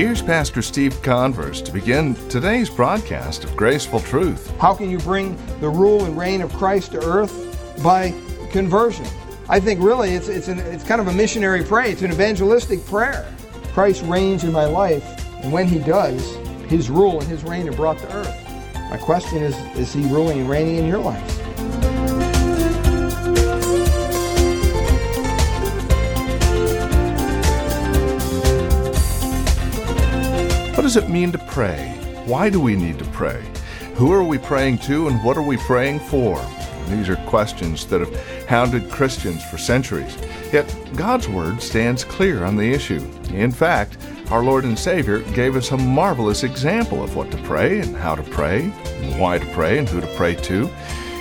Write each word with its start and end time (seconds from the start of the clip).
Here's 0.00 0.22
Pastor 0.22 0.62
Steve 0.62 1.02
Converse 1.02 1.60
to 1.60 1.70
begin 1.70 2.14
today's 2.30 2.70
broadcast 2.70 3.44
of 3.44 3.54
Graceful 3.54 4.00
Truth. 4.00 4.50
How 4.56 4.72
can 4.72 4.88
you 4.88 4.96
bring 4.96 5.36
the 5.60 5.68
rule 5.68 6.06
and 6.06 6.16
reign 6.16 6.40
of 6.40 6.50
Christ 6.54 6.92
to 6.92 7.04
earth? 7.04 7.82
By 7.84 8.14
conversion. 8.50 9.04
I 9.50 9.60
think 9.60 9.78
really 9.82 10.14
it's, 10.14 10.28
it's, 10.28 10.48
an, 10.48 10.58
it's 10.58 10.84
kind 10.84 11.02
of 11.02 11.08
a 11.08 11.12
missionary 11.12 11.62
prayer, 11.62 11.90
it's 11.90 12.00
an 12.00 12.10
evangelistic 12.10 12.82
prayer. 12.86 13.30
Christ 13.74 14.02
reigns 14.06 14.42
in 14.42 14.52
my 14.52 14.64
life, 14.64 15.04
and 15.44 15.52
when 15.52 15.68
he 15.68 15.80
does, 15.80 16.34
his 16.70 16.88
rule 16.88 17.20
and 17.20 17.28
his 17.28 17.44
reign 17.44 17.68
are 17.68 17.72
brought 17.72 17.98
to 17.98 18.10
earth. 18.14 18.34
My 18.88 18.96
question 18.96 19.42
is 19.42 19.54
is 19.76 19.92
he 19.92 20.00
ruling 20.10 20.40
and 20.40 20.48
reigning 20.48 20.76
in 20.76 20.86
your 20.86 21.00
life? 21.00 21.39
Does 30.90 31.04
it 31.04 31.08
mean 31.08 31.30
to 31.30 31.38
pray? 31.38 31.96
Why 32.26 32.50
do 32.50 32.60
we 32.60 32.74
need 32.74 32.98
to 32.98 33.04
pray? 33.12 33.40
Who 33.94 34.10
are 34.10 34.24
we 34.24 34.38
praying 34.38 34.78
to 34.78 35.06
and 35.06 35.22
what 35.22 35.36
are 35.36 35.42
we 35.42 35.56
praying 35.56 36.00
for? 36.00 36.44
These 36.88 37.08
are 37.08 37.14
questions 37.26 37.86
that 37.86 38.00
have 38.00 38.48
hounded 38.48 38.90
Christians 38.90 39.44
for 39.44 39.56
centuries. 39.56 40.18
Yet 40.52 40.66
God's 40.96 41.28
Word 41.28 41.62
stands 41.62 42.02
clear 42.02 42.42
on 42.42 42.56
the 42.56 42.72
issue. 42.72 43.08
In 43.32 43.52
fact, 43.52 43.98
our 44.32 44.42
Lord 44.42 44.64
and 44.64 44.76
Savior 44.76 45.20
gave 45.32 45.54
us 45.54 45.70
a 45.70 45.76
marvelous 45.76 46.42
example 46.42 47.04
of 47.04 47.14
what 47.14 47.30
to 47.30 47.36
pray 47.44 47.78
and 47.78 47.94
how 47.94 48.16
to 48.16 48.24
pray, 48.24 48.62
and 48.84 49.20
why 49.20 49.38
to 49.38 49.46
pray 49.52 49.78
and 49.78 49.88
who 49.88 50.00
to 50.00 50.16
pray 50.16 50.34
to. 50.34 50.68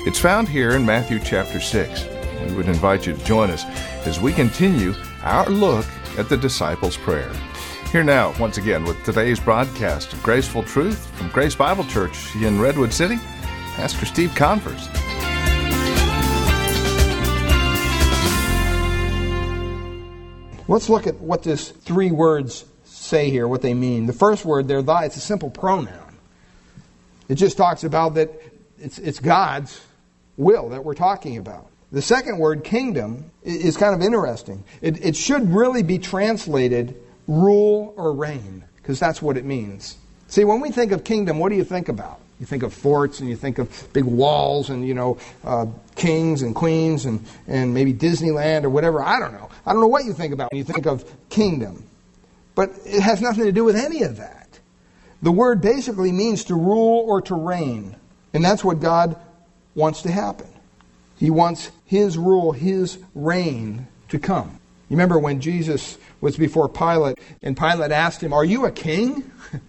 It's 0.08 0.18
found 0.18 0.50
here 0.50 0.72
in 0.72 0.84
Matthew 0.84 1.20
chapter 1.20 1.60
6. 1.60 2.06
We 2.48 2.56
would 2.56 2.70
invite 2.70 3.06
you 3.06 3.16
to 3.16 3.24
join 3.24 3.52
us 3.52 3.66
as 4.08 4.20
we 4.20 4.34
continue 4.34 4.96
our 5.22 5.48
look 5.48 5.86
at 6.18 6.28
the 6.28 6.38
disciples' 6.38 6.98
prayer. 6.98 7.32
Here 7.92 8.04
now, 8.04 8.36
once 8.40 8.60
again, 8.60 8.84
with 8.84 9.04
today's 9.04 9.40
broadcast 9.40 10.14
of 10.14 10.22
Graceful 10.22 10.62
Truth 10.62 11.08
from 11.18 11.30
Grace 11.30 11.56
Bible 11.56 11.84
Church 11.86 12.36
in 12.36 12.62
Redwood 12.62 12.94
City, 12.94 13.16
Pastor 13.76 14.06
Steve 14.06 14.36
Converse. 14.36 14.88
Let's 20.68 20.88
look 20.88 21.08
at 21.08 21.16
what 21.16 21.42
this 21.42 21.70
three 21.70 22.12
words 22.12 22.64
say 22.84 23.32
here, 23.32 23.48
what 23.48 23.64
they 23.64 23.74
mean. 23.74 24.06
The 24.06 24.14
first 24.14 24.46
word 24.46 24.68
there, 24.68 24.84
thy, 24.84 25.06
it's 25.06 25.16
a 25.16 25.20
simple 25.20 25.50
pronoun. 25.50 26.16
It 27.28 27.36
just 27.36 27.58
talks 27.58 27.84
about 27.84 28.14
that 28.14 28.32
it's, 28.78 29.00
it's 29.00 29.20
God's 29.20 29.82
will 30.38 30.70
that 30.70 30.86
we're 30.86 30.94
talking 30.94 31.38
about. 31.38 31.66
The 31.92 32.04
second 32.04 32.38
word, 32.38 32.64
kingdom, 32.64 33.32
is 33.42 33.78
kind 33.78 33.96
of 33.96 34.04
interesting. 34.04 34.64
It, 34.80 35.04
it 35.04 35.16
should 35.16 35.52
really 35.52 35.82
be 35.82 35.98
translated 35.98 36.96
rule 37.30 37.94
or 37.96 38.12
reign, 38.12 38.64
because 38.78 39.00
that's 39.00 39.22
what 39.22 39.38
it 39.38 39.46
means. 39.46 39.98
See, 40.28 40.44
when 40.44 40.60
we 40.60 40.72
think 40.72 40.92
of 40.92 41.04
kingdom, 41.04 41.40
what 41.40 41.50
do 41.50 41.56
you 41.56 41.64
think 41.64 41.88
about? 41.88 42.20
You 42.40 42.46
think 42.46 42.64
of 42.64 42.74
forts 42.74 43.20
and 43.20 43.30
you 43.30 43.36
think 43.36 43.60
of 43.60 43.88
big 43.94 44.06
walls 44.06 44.70
and, 44.70 44.88
you 44.88 44.94
know, 44.94 45.18
uh, 45.44 45.68
kings 45.96 46.42
and 46.42 46.56
queens 46.56 47.06
and, 47.06 47.24
and 47.48 47.74
maybe 47.74 47.94
Disneyland 47.94 48.64
or 48.64 48.70
whatever. 48.70 49.04
I 49.04 49.20
don't 49.20 49.34
know. 49.34 49.50
I 49.66 49.74
don't 49.74 49.82
know 49.82 49.88
what 49.88 50.06
you 50.06 50.14
think 50.14 50.34
about 50.34 50.52
when 50.52 50.58
you 50.58 50.64
think 50.64 50.86
of 50.86 51.04
kingdom. 51.30 51.84
But 52.56 52.72
it 52.86 53.02
has 53.02 53.22
nothing 53.22 53.44
to 53.46 53.52
do 53.52 53.64
with 53.64 53.76
any 53.76 54.04
of 54.04 54.18
that. 54.18 54.60
The 55.22 55.32
word 55.32 55.62
basically 55.62 56.12
means 56.12 56.46
to 56.46 56.56
rule 56.56 57.04
or 57.08 57.22
to 57.24 57.36
reign. 57.36 57.96
And 58.34 58.44
that's 58.44 58.64
what 58.64 58.80
God 58.80 59.18
wants 59.76 60.02
to 60.04 60.12
happen. 60.12 60.48
He 61.18 61.30
wants 61.30 61.72
His 61.86 62.18
rule, 62.18 62.54
His 62.54 62.98
reign 63.14 63.88
to 64.08 64.20
come. 64.20 64.59
You 64.90 64.96
remember 64.96 65.20
when 65.20 65.40
Jesus 65.40 65.98
was 66.20 66.36
before 66.36 66.68
Pilate, 66.68 67.20
and 67.44 67.56
Pilate 67.56 67.92
asked 67.92 68.22
him, 68.22 68.34
Are 68.34 68.44
you 68.44 68.66
a 68.66 68.72
king? 68.72 69.32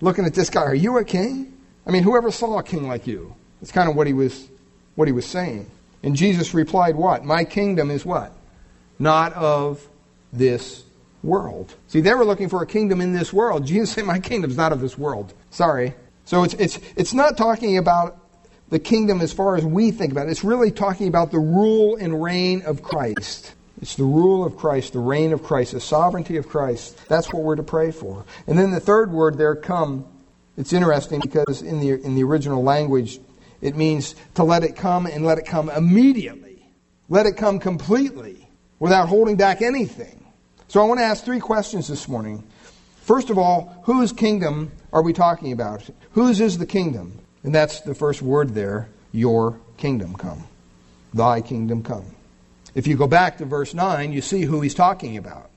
Looking 0.00 0.24
at 0.24 0.34
this 0.34 0.48
guy, 0.48 0.62
Are 0.62 0.74
you 0.74 0.96
a 0.98 1.04
king? 1.04 1.52
I 1.86 1.90
mean, 1.90 2.02
whoever 2.02 2.30
saw 2.30 2.58
a 2.58 2.62
king 2.62 2.88
like 2.88 3.06
you? 3.06 3.34
That's 3.60 3.70
kind 3.70 3.88
of 3.88 3.94
what 3.94 4.06
he 4.06 4.12
was 4.12 4.48
what 4.94 5.08
he 5.08 5.12
was 5.12 5.26
saying. 5.26 5.70
And 6.02 6.16
Jesus 6.16 6.54
replied, 6.54 6.96
What? 6.96 7.24
My 7.24 7.44
kingdom 7.44 7.90
is 7.90 8.04
what? 8.04 8.32
Not 8.98 9.34
of 9.34 9.86
this 10.32 10.84
world. 11.22 11.74
See, 11.88 12.00
they 12.00 12.14
were 12.14 12.24
looking 12.24 12.48
for 12.48 12.62
a 12.62 12.66
kingdom 12.66 13.00
in 13.00 13.12
this 13.12 13.32
world. 13.32 13.66
Jesus 13.66 13.92
said, 13.92 14.04
My 14.04 14.18
kingdom's 14.18 14.56
not 14.56 14.72
of 14.72 14.80
this 14.80 14.96
world. 14.96 15.34
Sorry. 15.50 15.94
So 16.24 16.44
it's 16.44 16.54
it's 16.54 16.78
it's 16.96 17.12
not 17.12 17.36
talking 17.36 17.76
about 17.76 18.18
the 18.70 18.78
kingdom 18.78 19.20
as 19.20 19.32
far 19.32 19.56
as 19.56 19.64
we 19.64 19.90
think 19.90 20.12
about 20.12 20.26
it. 20.26 20.30
It's 20.30 20.44
really 20.44 20.70
talking 20.70 21.08
about 21.08 21.30
the 21.30 21.38
rule 21.38 21.96
and 21.96 22.22
reign 22.22 22.62
of 22.62 22.82
Christ. 22.82 23.52
It's 23.80 23.94
the 23.94 24.04
rule 24.04 24.44
of 24.44 24.56
Christ, 24.56 24.94
the 24.94 25.00
reign 25.00 25.32
of 25.32 25.42
Christ, 25.42 25.72
the 25.72 25.80
sovereignty 25.80 26.36
of 26.38 26.48
Christ. 26.48 26.98
That's 27.08 27.32
what 27.32 27.42
we're 27.42 27.56
to 27.56 27.62
pray 27.62 27.90
for. 27.90 28.24
And 28.46 28.58
then 28.58 28.70
the 28.70 28.80
third 28.80 29.12
word 29.12 29.36
there, 29.36 29.54
come, 29.54 30.06
it's 30.56 30.72
interesting 30.72 31.20
because 31.20 31.60
in 31.60 31.80
the, 31.80 31.90
in 31.90 32.14
the 32.14 32.24
original 32.24 32.62
language, 32.62 33.20
it 33.60 33.76
means 33.76 34.14
to 34.34 34.44
let 34.44 34.64
it 34.64 34.76
come 34.76 35.06
and 35.06 35.24
let 35.24 35.38
it 35.38 35.46
come 35.46 35.68
immediately. 35.68 36.66
Let 37.08 37.26
it 37.26 37.36
come 37.36 37.58
completely 37.58 38.48
without 38.78 39.08
holding 39.08 39.36
back 39.36 39.60
anything. 39.62 40.24
So 40.68 40.80
I 40.80 40.84
want 40.84 40.98
to 40.98 41.04
ask 41.04 41.24
three 41.24 41.40
questions 41.40 41.86
this 41.86 42.08
morning. 42.08 42.42
First 43.02 43.30
of 43.30 43.38
all, 43.38 43.82
whose 43.84 44.12
kingdom 44.12 44.72
are 44.92 45.02
we 45.02 45.12
talking 45.12 45.52
about? 45.52 45.88
Whose 46.12 46.40
is 46.40 46.58
the 46.58 46.66
kingdom? 46.66 47.20
And 47.44 47.54
that's 47.54 47.80
the 47.82 47.94
first 47.94 48.22
word 48.22 48.54
there, 48.54 48.88
your 49.12 49.60
kingdom 49.76 50.14
come. 50.16 50.44
Thy 51.14 51.40
kingdom 51.40 51.84
come. 51.84 52.15
If 52.76 52.86
you 52.86 52.94
go 52.94 53.06
back 53.06 53.38
to 53.38 53.46
verse 53.46 53.72
9, 53.72 54.12
you 54.12 54.20
see 54.20 54.42
who 54.42 54.60
he's 54.60 54.74
talking 54.74 55.16
about. 55.16 55.50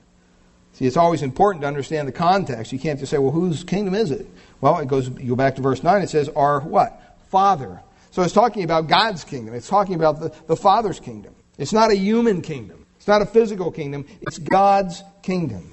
See, 0.72 0.86
it's 0.86 0.96
always 0.96 1.20
important 1.20 1.60
to 1.60 1.68
understand 1.68 2.08
the 2.08 2.12
context. 2.12 2.72
You 2.72 2.78
can't 2.78 2.98
just 2.98 3.10
say, 3.10 3.18
well, 3.18 3.30
whose 3.30 3.62
kingdom 3.62 3.94
is 3.94 4.10
it? 4.10 4.26
Well, 4.62 4.78
it 4.78 4.88
goes, 4.88 5.10
you 5.10 5.28
go 5.28 5.36
back 5.36 5.56
to 5.56 5.62
verse 5.62 5.82
9, 5.82 6.00
it 6.00 6.08
says, 6.08 6.30
our 6.30 6.60
what? 6.60 7.18
Father. 7.28 7.82
So 8.10 8.22
it's 8.22 8.32
talking 8.32 8.64
about 8.64 8.88
God's 8.88 9.22
kingdom. 9.22 9.54
It's 9.54 9.68
talking 9.68 9.96
about 9.96 10.18
the, 10.18 10.34
the 10.46 10.56
Father's 10.56 10.98
kingdom. 10.98 11.34
It's 11.58 11.74
not 11.74 11.90
a 11.90 11.94
human 11.94 12.40
kingdom. 12.40 12.86
It's 12.96 13.06
not 13.06 13.20
a 13.20 13.26
physical 13.26 13.70
kingdom. 13.70 14.06
It's 14.22 14.38
God's 14.38 15.04
kingdom. 15.22 15.70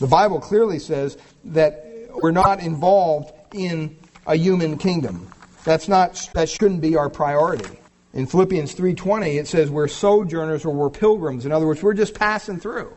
The 0.00 0.08
Bible 0.08 0.40
clearly 0.40 0.80
says 0.80 1.16
that 1.44 1.86
we're 2.12 2.32
not 2.32 2.58
involved 2.58 3.32
in 3.54 3.96
a 4.26 4.34
human 4.34 4.78
kingdom. 4.78 5.30
That's 5.62 5.86
not, 5.86 6.28
that 6.34 6.48
shouldn't 6.48 6.80
be 6.80 6.96
our 6.96 7.08
priority. 7.08 7.78
In 8.18 8.26
Philippians 8.26 8.74
3:20 8.74 9.38
it 9.38 9.46
says 9.46 9.70
we're 9.70 9.86
sojourners 9.86 10.64
or 10.64 10.70
we're 10.70 10.90
pilgrims. 10.90 11.46
In 11.46 11.52
other 11.52 11.68
words, 11.68 11.84
we're 11.84 11.94
just 11.94 12.14
passing 12.14 12.58
through. 12.58 12.92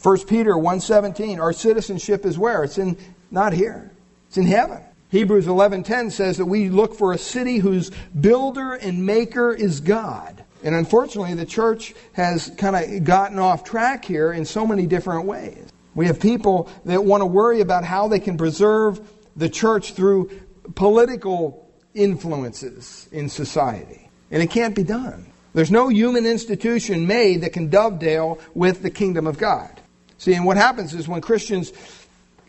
1 0.00 0.28
Peter 0.28 0.56
1:17 0.56 1.40
our 1.40 1.52
citizenship 1.52 2.24
is 2.24 2.38
where? 2.38 2.62
It's 2.62 2.78
in 2.78 2.96
not 3.32 3.52
here. 3.52 3.90
It's 4.28 4.36
in 4.36 4.46
heaven. 4.46 4.78
Hebrews 5.08 5.48
11:10 5.48 6.12
says 6.12 6.36
that 6.36 6.44
we 6.44 6.68
look 6.68 6.94
for 6.94 7.12
a 7.12 7.18
city 7.18 7.58
whose 7.58 7.90
builder 8.20 8.74
and 8.74 9.04
maker 9.04 9.52
is 9.52 9.80
God. 9.80 10.44
And 10.62 10.72
unfortunately, 10.72 11.34
the 11.34 11.44
church 11.44 11.96
has 12.12 12.52
kind 12.56 12.76
of 12.76 13.02
gotten 13.02 13.40
off 13.40 13.64
track 13.64 14.04
here 14.04 14.32
in 14.32 14.44
so 14.44 14.64
many 14.64 14.86
different 14.86 15.26
ways. 15.26 15.66
We 15.96 16.06
have 16.06 16.20
people 16.20 16.70
that 16.84 17.04
want 17.04 17.22
to 17.22 17.26
worry 17.26 17.60
about 17.60 17.82
how 17.82 18.06
they 18.06 18.20
can 18.20 18.36
preserve 18.36 19.00
the 19.34 19.48
church 19.48 19.94
through 19.94 20.30
political 20.76 21.66
influences 21.92 23.08
in 23.10 23.28
society. 23.28 24.07
And 24.30 24.42
it 24.42 24.50
can't 24.50 24.74
be 24.74 24.82
done. 24.82 25.26
There's 25.54 25.70
no 25.70 25.88
human 25.88 26.26
institution 26.26 27.06
made 27.06 27.40
that 27.40 27.52
can 27.52 27.68
dovetail 27.68 28.38
with 28.54 28.82
the 28.82 28.90
kingdom 28.90 29.26
of 29.26 29.38
God. 29.38 29.80
See, 30.18 30.34
and 30.34 30.44
what 30.44 30.56
happens 30.56 30.94
is 30.94 31.08
when 31.08 31.20
Christians 31.20 31.72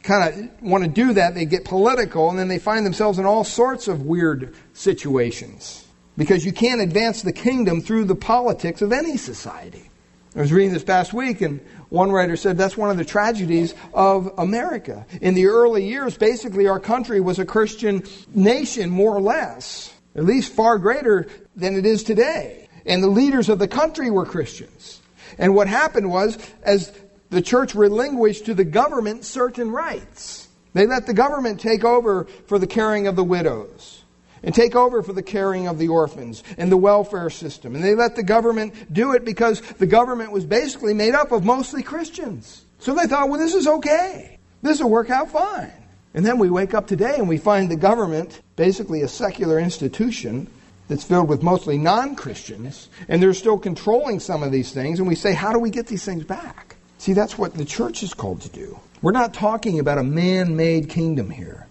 kind 0.04 0.50
of 0.52 0.62
want 0.62 0.84
to 0.84 0.90
do 0.90 1.14
that, 1.14 1.36
they 1.36 1.46
get 1.46 1.66
political 1.66 2.30
and 2.30 2.38
then 2.38 2.48
they 2.48 2.60
find 2.60 2.86
themselves 2.86 3.20
in 3.20 3.26
all 3.26 3.44
sorts 3.44 3.88
of 3.88 4.04
weird 4.04 4.56
situations. 4.74 5.86
Because 6.18 6.46
you 6.46 6.52
can't 6.52 6.82
advance 6.82 7.22
the 7.22 7.32
kingdom 7.32 7.82
through 7.82 8.06
the 8.06 8.16
politics 8.16 8.82
of 8.82 8.92
any 8.92 9.16
society. 9.16 9.90
I 10.36 10.42
was 10.42 10.52
reading 10.52 10.74
this 10.74 10.84
past 10.84 11.14
week, 11.14 11.42
and 11.42 11.60
one 11.90 12.12
writer 12.12 12.36
said 12.36 12.58
that's 12.58 12.78
one 12.78 12.92
of 12.92 12.98
the 12.98 13.06
tragedies 13.06 13.74
of 13.94 14.32
America. 14.38 15.06
In 15.22 15.34
the 15.34 15.48
early 15.48 15.88
years, 15.88 16.18
basically, 16.18 16.68
our 16.68 16.80
country 16.80 17.20
was 17.20 17.40
a 17.40 17.46
Christian 17.46 18.04
nation, 18.36 18.90
more 18.90 19.16
or 19.16 19.22
less 19.22 19.94
at 20.16 20.26
least 20.26 20.54
far 20.54 20.78
greater 20.78 21.28
than 21.60 21.76
it 21.76 21.86
is 21.86 22.04
today. 22.04 22.68
And 22.86 23.04
the 23.04 23.08
leaders 23.10 23.50
of 23.50 23.60
the 23.60 23.68
country 23.68 24.10
were 24.10 24.26
Christians. 24.26 25.02
And 25.38 25.54
what 25.56 25.68
happened 25.68 26.10
was, 26.10 26.38
as 26.64 26.92
the 27.30 27.42
church 27.42 27.76
relinquished 27.76 28.46
to 28.46 28.54
the 28.54 28.64
government 28.64 29.26
certain 29.26 29.72
rights, 29.72 30.48
they 30.74 30.86
let 30.86 31.06
the 31.06 31.14
government 31.14 31.60
take 31.60 31.84
over 31.84 32.26
for 32.48 32.60
the 32.60 32.68
caring 32.68 33.08
of 33.08 33.16
the 33.16 33.24
widows 33.24 34.04
and 34.44 34.56
take 34.56 34.76
over 34.76 35.04
for 35.04 35.14
the 35.14 35.24
caring 35.24 35.68
of 35.68 35.78
the 35.78 35.90
orphans 35.90 36.44
and 36.58 36.72
the 36.72 36.78
welfare 36.78 37.30
system. 37.30 37.76
And 37.76 37.84
they 37.84 37.96
let 37.96 38.16
the 38.16 38.24
government 38.24 38.94
do 38.94 39.14
it 39.14 39.26
because 39.26 39.62
the 39.62 39.88
government 39.88 40.32
was 40.32 40.46
basically 40.46 40.94
made 40.94 41.14
up 41.14 41.32
of 41.32 41.44
mostly 41.44 41.84
Christians. 41.84 42.64
So 42.80 42.96
they 42.96 43.08
thought, 43.08 43.30
well, 43.30 43.40
this 43.40 43.54
is 43.54 43.68
okay. 43.68 44.38
This 44.62 44.82
will 44.82 44.90
work 44.90 45.10
out 45.10 45.30
fine. 45.32 45.72
And 46.14 46.26
then 46.26 46.40
we 46.40 46.50
wake 46.50 46.74
up 46.74 46.88
today 46.88 47.16
and 47.18 47.28
we 47.28 47.38
find 47.38 47.70
the 47.70 47.76
government 47.76 48.42
basically 48.56 49.02
a 49.02 49.08
secular 49.08 49.60
institution 49.60 50.48
that's 50.90 51.04
filled 51.04 51.30
with 51.30 51.42
mostly 51.42 51.78
non 51.78 52.16
Christians, 52.16 52.90
and 53.08 53.24
they're 53.24 53.34
still 53.34 53.58
controlling 53.58 54.20
some 54.20 54.44
of 54.44 54.52
these 54.52 54.74
things, 54.74 55.00
and 55.00 55.08
we 55.08 55.16
say, 55.16 55.34
how 55.34 55.54
do 55.54 55.60
we 55.60 55.70
get 55.70 55.88
these 55.88 56.04
things 56.04 56.26
back? 56.26 56.76
See, 56.98 57.14
that's 57.14 57.38
what 57.38 57.54
the 57.54 57.64
church 57.64 58.04
is 58.04 58.14
called 58.14 58.42
to 58.42 58.50
do. 58.50 58.78
We're 59.02 59.14
not 59.14 59.34
talking 59.34 59.80
about 59.80 60.00
a 60.00 60.04
man 60.04 60.58
made 60.58 60.90
kingdom 60.90 61.30
here. 61.30 61.68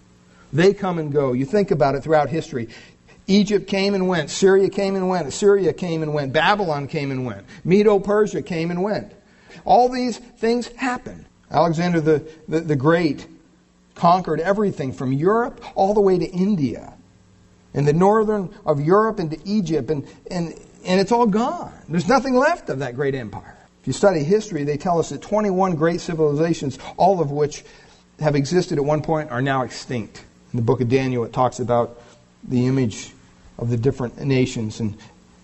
They 0.51 0.73
come 0.73 0.97
and 0.97 1.13
go. 1.13 1.33
You 1.33 1.45
think 1.45 1.69
about 1.69 1.93
it 1.93 2.01
throughout 2.01 2.29
history. 2.29 2.69
Egypt 3.27 3.67
came 3.67 3.93
and 3.93 4.07
went. 4.07 4.31
Syria 4.31 4.69
came 4.69 4.95
and 4.95 5.07
went. 5.07 5.27
Assyria 5.27 5.73
came 5.73 6.01
and 6.01 6.13
went. 6.15 6.33
Babylon 6.33 6.87
came 6.87 7.11
and 7.11 7.25
went. 7.25 7.45
Medo 7.63 7.99
Persia 7.99 8.41
came 8.41 8.71
and 8.71 8.81
went. 8.81 9.13
All 9.65 9.89
these 9.89 10.17
things 10.17 10.67
happened. 10.69 11.25
Alexander 11.51 12.01
the, 12.01 12.27
the, 12.47 12.61
the 12.61 12.75
Great 12.75 13.27
conquered 13.93 14.39
everything 14.39 14.93
from 14.93 15.13
Europe 15.13 15.63
all 15.75 15.93
the 15.93 16.01
way 16.01 16.17
to 16.17 16.25
India 16.25 16.93
and 17.73 17.87
the 17.87 17.93
northern 17.93 18.53
of 18.65 18.81
Europe 18.81 19.19
into 19.19 19.39
Egypt, 19.45 19.89
and, 19.89 20.07
and, 20.29 20.53
and 20.85 20.99
it's 20.99 21.11
all 21.11 21.27
gone. 21.27 21.71
There's 21.87 22.07
nothing 22.07 22.35
left 22.35 22.69
of 22.69 22.79
that 22.79 22.95
great 22.95 23.15
empire. 23.15 23.55
If 23.81 23.87
you 23.87 23.93
study 23.93 24.23
history, 24.23 24.63
they 24.63 24.77
tell 24.77 24.99
us 24.99 25.09
that 25.09 25.21
21 25.21 25.75
great 25.75 26.01
civilizations, 26.01 26.77
all 26.97 27.21
of 27.21 27.31
which 27.31 27.63
have 28.19 28.35
existed 28.35 28.77
at 28.77 28.83
one 28.83 29.01
point, 29.01 29.31
are 29.31 29.41
now 29.41 29.63
extinct. 29.63 30.23
In 30.51 30.57
the 30.57 30.63
book 30.63 30.81
of 30.81 30.89
Daniel, 30.89 31.23
it 31.23 31.31
talks 31.31 31.59
about 31.59 32.01
the 32.43 32.67
image 32.67 33.13
of 33.57 33.69
the 33.69 33.77
different 33.77 34.19
nations. 34.19 34.79
And 34.79 34.97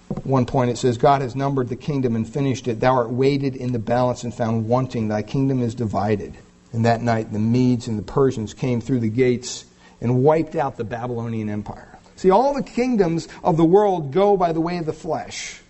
at 0.10 0.26
one 0.26 0.46
point 0.46 0.72
it 0.72 0.78
says, 0.78 0.98
God 0.98 1.22
has 1.22 1.36
numbered 1.36 1.70
the 1.70 1.76
kingdom 1.76 2.16
and 2.16 2.28
finished 2.28 2.68
it. 2.68 2.80
Thou 2.80 2.96
art 2.96 3.10
weighted 3.10 3.56
in 3.56 3.72
the 3.72 3.80
balance 3.80 4.24
and 4.24 4.34
found 4.34 4.68
wanting. 4.68 5.08
Thy 5.08 5.22
kingdom 5.22 5.62
is 5.62 5.76
divided. 5.76 6.34
And 6.74 6.86
that 6.86 7.02
night 7.02 7.32
the 7.32 7.40
Medes 7.40 7.88
and 7.88 7.98
the 7.98 8.04
Persians 8.04 8.54
came 8.54 8.82
through 8.82 9.00
the 9.00 9.10
gates 9.10 9.66
and 10.02 10.24
wiped 10.24 10.56
out 10.56 10.78
the 10.78 10.84
Babylonian 10.84 11.50
Empire. 11.50 11.95
See, 12.16 12.30
all 12.30 12.54
the 12.54 12.64
kingdoms 12.64 13.28
of 13.44 13.58
the 13.58 13.66
world 13.66 14.12
go 14.12 14.38
by 14.38 14.52
the 14.52 14.62
way 14.62 14.78
of 14.78 14.86
the 14.86 14.94
flesh. 14.94 15.62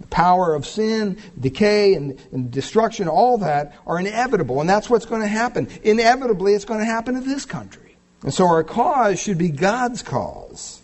The 0.00 0.06
power 0.06 0.54
of 0.54 0.66
sin, 0.66 1.18
decay, 1.38 1.94
and, 1.94 2.18
and 2.30 2.50
destruction, 2.50 3.08
all 3.08 3.38
that 3.38 3.76
are 3.86 3.98
inevitable. 3.98 4.60
And 4.60 4.70
that's 4.70 4.88
what's 4.88 5.06
going 5.06 5.22
to 5.22 5.28
happen. 5.28 5.68
Inevitably, 5.82 6.54
it's 6.54 6.64
going 6.64 6.80
to 6.80 6.86
happen 6.86 7.14
to 7.14 7.20
this 7.20 7.44
country. 7.44 7.96
And 8.22 8.32
so 8.32 8.46
our 8.46 8.64
cause 8.64 9.20
should 9.20 9.38
be 9.38 9.50
God's 9.50 10.02
cause. 10.02 10.80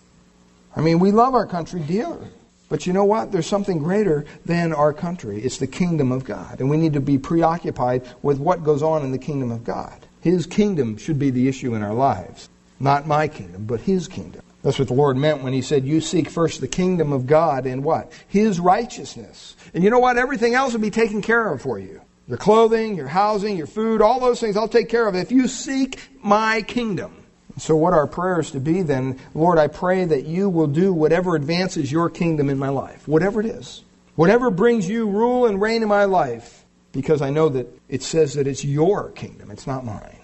I 0.77 0.81
mean, 0.81 0.99
we 0.99 1.13
love 1.13 1.35
our 1.35 1.47
country 1.47 1.81
dearly. 1.81 2.29
But 2.69 2.87
you 2.87 2.93
know 2.93 3.05
what? 3.05 3.31
There's 3.31 3.47
something 3.47 3.79
greater 3.79 4.25
than 4.45 4.73
our 4.73 4.93
country. 4.93 5.41
It's 5.41 5.59
the 5.59 5.67
kingdom 5.67 6.11
of 6.11 6.25
God. 6.25 6.61
And 6.61 6.69
we 6.69 6.77
need 6.77 6.95
to 6.95 7.01
be 7.01 7.19
preoccupied 7.19 8.03
with 8.23 8.39
what 8.39 8.65
goes 8.65 8.83
on 8.83 9.05
in 9.05 9.13
the 9.13 9.19
kingdom 9.19 9.53
of 9.53 9.63
God. 9.65 9.95
His 10.23 10.47
kingdom 10.47 10.97
should 10.97 11.19
be 11.19 11.31
the 11.31 11.47
issue 11.47 11.75
in 11.75 11.83
our 11.83 11.95
lives. 11.95 12.49
Not 12.81 13.07
my 13.07 13.29
kingdom, 13.29 13.67
but 13.67 13.81
His 13.81 14.09
kingdom. 14.09 14.43
That's 14.65 14.79
what 14.79 14.89
the 14.89 14.95
Lord 14.95 15.19
meant 15.19 15.43
when 15.43 15.53
He 15.53 15.61
said, 15.61 15.85
You 15.85 16.01
seek 16.01 16.31
first 16.31 16.63
the 16.63 16.67
kingdom 16.67 17.13
of 17.13 17.27
God 17.27 17.67
and 17.67 17.85
what? 17.85 18.11
His 18.27 18.59
righteousness. 18.59 19.55
And 19.75 19.85
you 19.85 19.91
know 19.91 19.99
what? 19.99 20.17
Everything 20.17 20.55
else 20.55 20.73
will 20.73 20.81
be 20.81 20.91
taken 20.91 21.21
care 21.21 21.53
of 21.53 21.61
for 21.61 21.79
you. 21.79 22.01
Your 22.27 22.39
clothing, 22.39 22.97
your 22.97 23.07
housing, 23.07 23.59
your 23.59 23.67
food, 23.67 24.01
all 24.01 24.19
those 24.19 24.41
things 24.41 24.57
I'll 24.57 24.67
take 24.67 24.89
care 24.89 25.07
of 25.07 25.15
if 25.15 25.31
you 25.31 25.47
seek 25.49 26.01
my 26.23 26.63
kingdom. 26.63 27.15
So, 27.59 27.77
what 27.77 27.93
our 27.93 28.07
prayers 28.07 28.53
to 28.53 28.61
be 28.61 28.81
then, 28.81 29.21
Lord, 29.35 29.59
I 29.59 29.69
pray 29.69 30.07
that 30.07 30.25
you 30.25 30.49
will 30.49 30.67
do 30.67 30.95
whatever 30.95 31.37
advances 31.37 31.93
your 31.93 32.09
kingdom 32.09 32.49
in 32.49 32.59
my 32.59 32.71
life, 32.71 33.07
whatever 33.07 33.41
it 33.41 33.47
is. 33.47 33.85
Whatever 34.17 34.51
brings 34.51 34.89
you 34.89 35.09
rule 35.09 35.47
and 35.47 35.61
reign 35.61 35.83
in 35.83 35.89
my 35.89 36.05
life, 36.05 36.65
because 36.93 37.21
I 37.21 37.31
know 37.31 37.51
that 37.51 37.67
it 37.89 38.03
says 38.03 38.35
that 38.35 38.47
it's 38.47 38.65
your 38.65 39.11
kingdom, 39.11 39.51
it's 39.51 39.67
not 39.67 39.85
mine. 39.85 40.19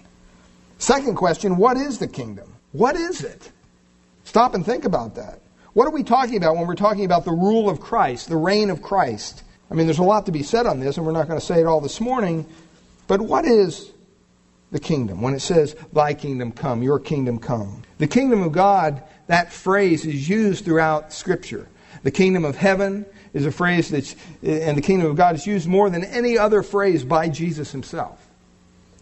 Second 0.79 1.15
question 1.15 1.57
what 1.57 1.77
is 1.77 1.99
the 1.99 2.07
kingdom? 2.07 2.51
What 2.71 2.95
is 2.95 3.23
it? 3.23 3.51
Stop 4.31 4.55
and 4.55 4.65
think 4.65 4.85
about 4.85 5.15
that. 5.15 5.41
What 5.73 5.89
are 5.89 5.91
we 5.91 6.03
talking 6.03 6.37
about 6.37 6.55
when 6.55 6.65
we're 6.65 6.75
talking 6.75 7.03
about 7.03 7.25
the 7.25 7.33
rule 7.33 7.69
of 7.69 7.81
Christ, 7.81 8.29
the 8.29 8.37
reign 8.37 8.69
of 8.69 8.81
Christ? 8.81 9.43
I 9.69 9.73
mean, 9.73 9.87
there's 9.87 9.99
a 9.99 10.03
lot 10.03 10.25
to 10.27 10.31
be 10.31 10.41
said 10.41 10.65
on 10.65 10.79
this, 10.79 10.95
and 10.95 11.05
we're 11.05 11.11
not 11.11 11.27
going 11.27 11.37
to 11.37 11.45
say 11.45 11.59
it 11.59 11.65
all 11.65 11.81
this 11.81 11.99
morning, 11.99 12.45
but 13.07 13.19
what 13.19 13.43
is 13.43 13.91
the 14.71 14.79
kingdom. 14.79 15.21
When 15.21 15.33
it 15.33 15.41
says, 15.41 15.75
Thy 15.91 16.13
kingdom 16.13 16.53
come, 16.53 16.81
your 16.81 16.97
kingdom 16.97 17.39
come. 17.39 17.81
The 17.97 18.07
kingdom 18.07 18.41
of 18.41 18.53
God, 18.53 19.03
that 19.27 19.51
phrase 19.51 20.05
is 20.05 20.29
used 20.29 20.63
throughout 20.63 21.11
Scripture. 21.11 21.67
The 22.03 22.11
kingdom 22.11 22.45
of 22.45 22.55
heaven 22.55 23.05
is 23.33 23.45
a 23.45 23.51
phrase 23.51 23.89
that's, 23.89 24.15
and 24.41 24.77
the 24.77 24.81
kingdom 24.81 25.11
of 25.11 25.17
God 25.17 25.35
is 25.35 25.45
used 25.45 25.67
more 25.67 25.89
than 25.89 26.05
any 26.05 26.37
other 26.37 26.63
phrase 26.63 27.03
by 27.03 27.27
Jesus 27.27 27.73
himself. 27.73 28.25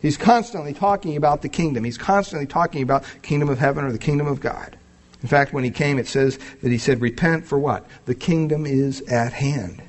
He's 0.02 0.18
constantly 0.18 0.74
talking 0.74 1.18
about 1.18 1.44
the 1.44 1.50
kingdom. 1.50 1.84
He's 1.84 2.00
constantly 2.00 2.48
talking 2.48 2.82
about 2.82 3.04
kingdom 3.22 3.48
of 3.48 3.60
heaven 3.60 3.86
or 3.86 3.92
the 3.92 4.00
kingdom 4.00 4.26
of 4.26 4.40
God. 4.40 4.76
In 5.22 5.28
fact, 5.28 5.54
when 5.54 5.64
he 5.64 5.72
came, 5.72 6.00
it 6.00 6.08
says 6.08 6.40
that 6.62 6.72
he 6.72 6.78
said, 6.78 7.02
Repent 7.02 7.46
for 7.46 7.60
what? 7.60 7.86
The 8.06 8.16
kingdom 8.16 8.66
is 8.66 9.02
at 9.02 9.34
hand. 9.34 9.82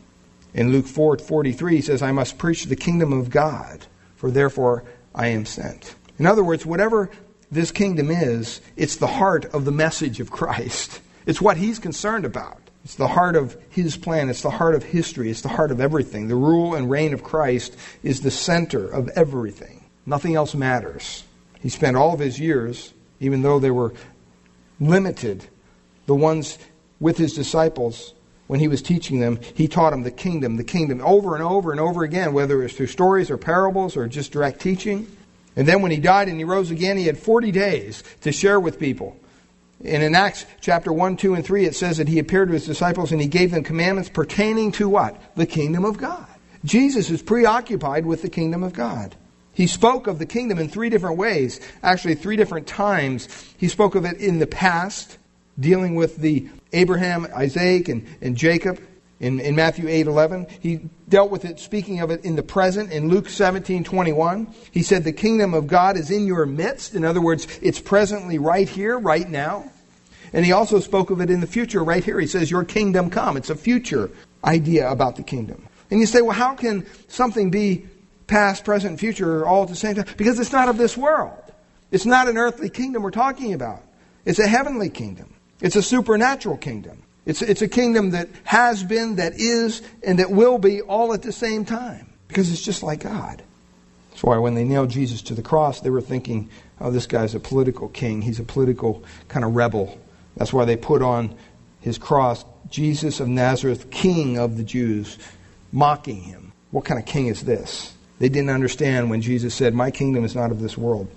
In 0.55 0.73
Luke 0.73 0.87
4 0.87 1.19
43, 1.19 1.77
he 1.77 1.83
says, 1.83 2.03
I 2.03 2.13
must 2.13 2.39
preach 2.39 2.65
the 2.65 2.77
kingdom 2.77 3.13
of 3.13 3.31
God, 3.31 3.87
for 4.17 4.31
therefore 4.31 4.85
I 5.15 5.29
am 5.29 5.47
sent. 5.47 5.95
In 6.19 6.27
other 6.27 6.43
words, 6.43 6.67
whatever 6.67 7.11
this 7.51 7.71
kingdom 7.73 8.11
is, 8.11 8.61
it's 8.77 8.97
the 8.97 9.07
heart 9.07 9.45
of 9.47 9.65
the 9.65 9.73
message 9.73 10.21
of 10.21 10.31
Christ. 10.31 11.01
It's 11.27 11.41
what 11.41 11.57
he's 11.57 11.79
concerned 11.79 12.25
about. 12.25 12.59
It's 12.85 12.95
the 12.95 13.09
heart 13.09 13.37
of 13.37 13.57
his 13.69 13.97
plan. 13.97 14.31
It's 14.31 14.43
the 14.43 14.51
heart 14.51 14.75
of 14.75 14.83
history. 14.83 15.31
It's 15.31 15.43
the 15.43 15.49
heart 15.49 15.71
of 15.71 15.81
everything. 15.81 16.29
The 16.29 16.35
rule 16.35 16.75
and 16.75 16.91
reign 16.91 17.13
of 17.13 17.23
Christ 17.23 17.77
is 18.03 18.21
the 18.21 18.31
center 18.31 18.89
of 18.89 19.09
everything. 19.11 19.85
Nothing 20.07 20.35
else 20.35 20.55
matters. 20.55 21.25
He 21.61 21.69
spent 21.69 21.97
all 21.97 22.15
of 22.15 22.21
his 22.21 22.41
years, 22.41 22.95
even 23.21 23.43
though 23.43 23.59
they 23.59 23.71
were 23.71 23.93
limited, 24.81 25.47
the 26.07 26.15
ones 26.15 26.59
with 26.99 27.19
his 27.19 27.35
disciples, 27.35 28.15
when 28.47 28.59
he 28.59 28.67
was 28.67 28.83
teaching 28.83 29.21
them, 29.21 29.39
he 29.55 29.69
taught 29.69 29.91
them 29.91 30.03
the 30.03 30.11
kingdom, 30.11 30.57
the 30.57 30.65
kingdom, 30.65 31.01
over 31.05 31.37
and 31.37 31.45
over 31.45 31.71
and 31.71 31.81
over 31.81 32.03
again, 32.03 32.33
whether 32.33 32.59
it 32.61 32.65
was 32.65 32.73
through 32.73 32.89
stories 32.89 33.31
or 33.31 33.37
parables 33.37 33.97
or 33.97 34.09
just 34.09 34.33
direct 34.33 34.61
teaching. 34.61 35.07
And 35.55 35.69
then 35.69 35.83
when 35.83 35.93
he 35.93 35.99
died 35.99 36.29
and 36.29 36.37
he 36.37 36.43
rose 36.43 36.71
again, 36.73 36.97
he 36.97 37.07
had 37.07 37.17
40 37.17 37.53
days 37.53 38.03
to 38.23 38.33
share 38.33 38.59
with 38.59 38.81
people. 38.81 39.17
And 39.85 40.03
in 40.03 40.17
Acts 40.17 40.47
chapter 40.61 40.93
1, 40.93 41.17
2, 41.17 41.35
and 41.35 41.45
3, 41.45 41.65
it 41.65 41.77
says 41.77 41.99
that 41.99 42.09
he 42.09 42.19
appeared 42.19 42.49
to 42.49 42.55
his 42.55 42.67
disciples 42.67 43.13
and 43.13 43.21
he 43.21 43.29
gave 43.29 43.53
them 43.53 43.63
commandments 43.63 44.11
pertaining 44.11 44.73
to 44.73 44.89
what? 44.89 45.17
The 45.37 45.47
kingdom 45.47 45.85
of 45.85 45.97
God. 45.97 46.27
Jesus 46.65 47.09
is 47.09 47.23
preoccupied 47.23 48.05
with 48.05 48.21
the 48.23 48.29
kingdom 48.29 48.63
of 48.63 48.73
God. 48.73 49.15
He 49.53 49.67
spoke 49.67 50.07
of 50.07 50.19
the 50.19 50.27
kingdom 50.27 50.59
in 50.59 50.69
three 50.69 50.91
different 50.91 51.17
ways, 51.17 51.61
actually, 51.83 52.15
three 52.15 52.37
different 52.37 52.67
times. 52.67 53.29
He 53.57 53.69
spoke 53.69 53.95
of 53.95 54.05
it 54.05 54.19
in 54.19 54.39
the 54.39 54.47
past, 54.47 55.19
dealing 55.59 55.95
with 55.95 56.17
the 56.17 56.49
Abraham, 56.73 57.27
Isaac, 57.35 57.89
and, 57.89 58.07
and 58.21 58.37
Jacob 58.37 58.81
in, 59.21 59.39
in 59.39 59.55
Matthew 59.55 59.89
8 59.89 60.07
11. 60.07 60.47
He 60.61 60.81
dealt 61.09 61.31
with 61.31 61.45
it, 61.45 61.61
speaking 61.61 62.01
of 62.01 62.11
it 62.11 62.25
in 62.25 62.37
the 62.37 62.43
present 62.43 62.91
in 62.91 63.09
Luke 63.09 63.29
17 63.29 63.85
21. 63.85 64.53
He 64.71 64.83
said, 64.83 65.05
The 65.05 65.13
kingdom 65.13 65.55
of 65.55 65.67
God 65.67 65.97
is 65.97 66.11
in 66.11 66.27
your 66.27 66.47
midst. 66.47 66.95
In 66.95 67.05
other 67.05 67.21
words, 67.21 67.47
it's 67.61 67.81
presently 67.81 68.39
right 68.39 68.69
here, 68.69 68.99
right 68.99 69.29
now. 69.29 69.71
And 70.33 70.45
he 70.45 70.53
also 70.53 70.79
spoke 70.81 71.11
of 71.11 71.21
it 71.21 71.29
in 71.29 71.41
the 71.41 71.47
future, 71.47 71.83
right 71.83 72.05
here. 72.05 72.19
He 72.19 72.27
says, 72.27 72.51
Your 72.51 72.65
kingdom 72.65 73.11
come. 73.11 73.37
It's 73.37 73.51
a 73.51 73.57
future 73.57 74.11
idea 74.45 74.91
about 74.91 75.17
the 75.17 75.23
kingdom. 75.23 75.67
And 75.91 76.01
you 76.01 76.07
say, 76.07 76.23
Well, 76.23 76.37
how 76.37 76.55
can 76.55 76.87
something 77.09 77.51
be 77.51 77.87
past, 78.31 78.65
present, 78.65 78.93
and 78.93 79.01
future 79.01 79.47
all 79.47 79.65
at 79.65 79.69
the 79.69 79.77
same 79.77 79.97
time? 79.97 80.07
Because 80.17 80.39
it's 80.39 80.53
not 80.53 80.69
of 80.69 80.79
this 80.79 80.97
world. 80.97 81.37
It's 81.91 82.07
not 82.07 82.29
an 82.29 82.39
earthly 82.39 82.71
kingdom 82.71 83.03
we're 83.03 83.11
talking 83.11 83.53
about, 83.53 83.83
it's 84.25 84.39
a 84.39 84.47
heavenly 84.47 84.89
kingdom. 84.89 85.35
It's 85.61 85.77
a 85.77 85.83
supernatural 85.83 86.57
kingdom. 86.57 87.03
It's, 87.27 87.43
it's 87.43 87.61
a 87.61 87.69
kingdom 87.69 88.11
that 88.11 88.29
has 88.45 88.83
been, 88.83 89.17
that 89.17 89.35
is, 89.39 89.83
and 90.03 90.19
that 90.19 90.31
will 90.31 90.59
be 90.59 90.81
all 90.81 91.13
at 91.13 91.21
the 91.21 91.33
same 91.33 91.67
time 91.67 92.11
because 92.29 92.51
it's 92.51 92.63
just 92.63 92.83
like 92.83 93.01
God. 93.01 93.43
That's 94.11 94.23
why 94.23 94.39
when 94.39 94.55
they 94.55 94.65
nailed 94.65 94.91
Jesus 94.91 95.21
to 95.23 95.35
the 95.35 95.43
cross, 95.43 95.81
they 95.81 95.91
were 95.91 96.01
thinking, 96.01 96.49
oh, 96.81 96.91
this 96.91 97.07
guy's 97.07 97.35
a 97.35 97.41
political 97.41 97.89
king. 97.89 98.23
He's 98.23 98.41
a 98.41 98.45
political 98.45 99.05
kind 99.29 99.45
of 99.45 99.55
rebel. 99.55 99.99
That's 100.37 100.53
why 100.53 100.65
they 100.65 100.77
put 100.77 101.03
on 101.03 101.35
his 101.81 101.99
cross 101.99 102.45
Jesus 102.71 103.21
of 103.21 103.29
Nazareth, 103.29 103.91
King 103.91 104.39
of 104.39 104.57
the 104.57 104.65
Jews, 104.65 105.19
mocking 105.73 106.23
him. 106.23 106.53
What 106.71 106.85
kind 106.85 107.01
of 107.01 107.07
king 107.07 107.27
is 107.27 107.43
this? 107.43 107.93
They 108.21 108.29
didn't 108.29 108.51
understand 108.51 109.11
when 109.11 109.23
Jesus 109.23 109.55
said, 109.55 109.75
My 109.75 109.91
kingdom 109.91 110.25
is 110.25 110.37
not 110.37 110.53
of 110.53 110.61
this 110.61 110.79
world. 110.79 111.09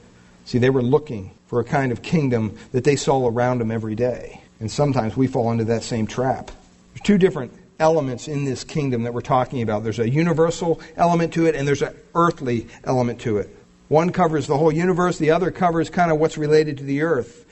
See, 0.46 0.58
they 0.58 0.70
were 0.70 0.82
looking 0.82 1.32
for 1.48 1.60
a 1.60 1.64
kind 1.64 1.92
of 1.92 2.02
kingdom 2.02 2.58
that 2.72 2.86
they 2.86 2.96
saw 2.96 3.28
around 3.28 3.60
them 3.60 3.72
every 3.72 3.94
day. 3.94 4.42
And 4.60 4.72
sometimes 4.72 5.16
we 5.16 5.28
fall 5.28 5.52
into 5.52 5.66
that 5.66 5.84
same 5.84 6.08
trap. 6.08 6.48
There's 6.94 7.02
two 7.04 7.18
different 7.18 7.52
elements 7.78 8.30
in 8.30 8.46
this 8.46 8.64
kingdom 8.64 9.04
that 9.04 9.14
we're 9.14 9.22
talking 9.22 9.62
about 9.62 9.84
there's 9.84 10.00
a 10.00 10.10
universal 10.10 10.80
element 10.96 11.34
to 11.34 11.46
it, 11.46 11.56
and 11.56 11.68
there's 11.68 11.82
an 11.82 11.94
earthly 12.16 12.68
element 12.86 13.20
to 13.22 13.38
it. 13.38 13.50
One 13.90 14.12
covers 14.12 14.48
the 14.48 14.58
whole 14.58 14.72
universe, 14.72 15.18
the 15.18 15.32
other 15.32 15.52
covers 15.52 15.90
kind 15.90 16.10
of 16.10 16.20
what's 16.20 16.38
related 16.38 16.78
to 16.78 16.84
the 16.84 17.02
earth. 17.02 17.46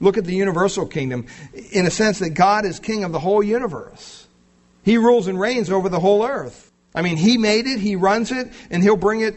Look 0.00 0.16
at 0.16 0.24
the 0.24 0.34
universal 0.34 0.86
kingdom 0.86 1.26
in 1.72 1.84
a 1.84 1.90
sense 1.90 2.20
that 2.20 2.30
God 2.30 2.64
is 2.64 2.80
king 2.80 3.04
of 3.04 3.12
the 3.12 3.20
whole 3.20 3.42
universe. 3.42 4.26
He 4.82 4.96
rules 4.96 5.26
and 5.26 5.38
reigns 5.38 5.70
over 5.70 5.90
the 5.90 6.00
whole 6.00 6.24
earth. 6.24 6.63
I 6.94 7.02
mean, 7.02 7.16
He 7.16 7.36
made 7.36 7.66
it, 7.66 7.80
He 7.80 7.96
runs 7.96 8.30
it, 8.30 8.52
and 8.70 8.82
He'll 8.82 8.96
bring 8.96 9.20
it 9.20 9.36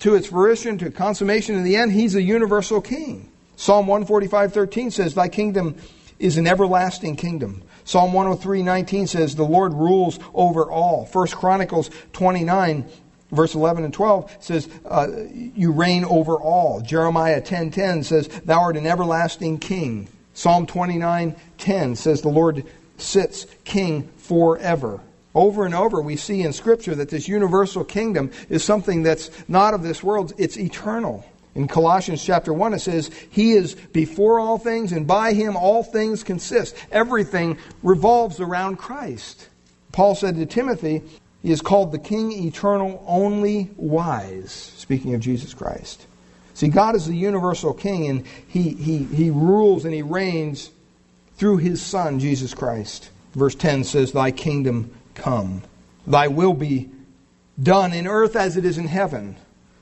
to 0.00 0.14
its 0.14 0.28
fruition, 0.28 0.78
to 0.78 0.90
consummation 0.90 1.54
in 1.54 1.64
the 1.64 1.76
end. 1.76 1.92
He's 1.92 2.14
a 2.14 2.22
universal 2.22 2.80
king. 2.80 3.30
Psalm 3.56 3.86
145:13 3.86 4.90
says, 4.90 5.14
"Thy 5.14 5.28
kingdom 5.28 5.76
is 6.18 6.36
an 6.36 6.46
everlasting 6.46 7.16
kingdom." 7.16 7.62
Psalm 7.84 8.12
103:19 8.12 9.06
says, 9.06 9.36
"The 9.36 9.44
Lord 9.44 9.72
rules 9.72 10.18
over 10.34 10.70
all." 10.70 11.08
1 11.10 11.32
Chronicles 11.32 11.90
29 12.12 12.84
Verse 13.32 13.54
11 13.54 13.84
and 13.84 13.92
12 13.92 14.36
says, 14.40 14.68
uh, 14.84 15.08
You 15.28 15.72
reign 15.72 16.04
over 16.04 16.36
all. 16.36 16.80
Jeremiah 16.80 17.40
10.10 17.40 17.72
10 17.72 18.02
says, 18.04 18.28
Thou 18.28 18.60
art 18.60 18.76
an 18.76 18.86
everlasting 18.86 19.58
king. 19.58 20.08
Psalm 20.32 20.66
29.10 20.66 21.96
says, 21.96 22.22
The 22.22 22.28
Lord 22.28 22.64
sits 22.98 23.46
king 23.64 24.08
forever. 24.16 25.00
Over 25.36 25.66
and 25.66 25.74
over, 25.74 26.00
we 26.00 26.16
see 26.16 26.40
in 26.40 26.54
Scripture 26.54 26.94
that 26.94 27.10
this 27.10 27.28
universal 27.28 27.84
kingdom 27.84 28.30
is 28.48 28.64
something 28.64 29.02
that's 29.02 29.30
not 29.48 29.74
of 29.74 29.82
this 29.82 30.02
world, 30.02 30.32
it's 30.38 30.56
eternal. 30.56 31.26
In 31.54 31.68
Colossians 31.68 32.24
chapter 32.24 32.54
1, 32.54 32.72
it 32.72 32.78
says, 32.78 33.10
He 33.28 33.52
is 33.52 33.74
before 33.74 34.40
all 34.40 34.56
things, 34.56 34.92
and 34.92 35.06
by 35.06 35.34
Him 35.34 35.54
all 35.54 35.82
things 35.84 36.24
consist. 36.24 36.74
Everything 36.90 37.58
revolves 37.82 38.40
around 38.40 38.76
Christ. 38.76 39.48
Paul 39.92 40.14
said 40.14 40.36
to 40.36 40.46
Timothy, 40.46 41.02
he 41.42 41.52
is 41.52 41.60
called 41.60 41.92
the 41.92 41.98
King 41.98 42.32
eternal, 42.32 43.04
only 43.06 43.70
wise, 43.76 44.50
speaking 44.50 45.14
of 45.14 45.20
Jesus 45.20 45.54
Christ. 45.54 46.06
See, 46.54 46.68
God 46.68 46.96
is 46.96 47.06
the 47.06 47.14
universal 47.14 47.74
King, 47.74 48.08
and 48.08 48.26
he, 48.48 48.70
he, 48.70 49.04
he 49.04 49.30
rules 49.30 49.84
and 49.84 49.92
He 49.92 50.02
reigns 50.02 50.70
through 51.36 51.58
His 51.58 51.82
Son, 51.82 52.18
Jesus 52.20 52.54
Christ. 52.54 53.10
Verse 53.34 53.54
10 53.54 53.84
says, 53.84 54.12
Thy 54.12 54.30
kingdom 54.30 54.90
come, 55.16 55.62
Thy 56.06 56.28
will 56.28 56.54
be 56.54 56.90
done 57.60 57.92
in 57.92 58.06
earth 58.06 58.36
as 58.36 58.56
it 58.56 58.64
is 58.64 58.78
in 58.78 58.86
heaven. 58.86 59.36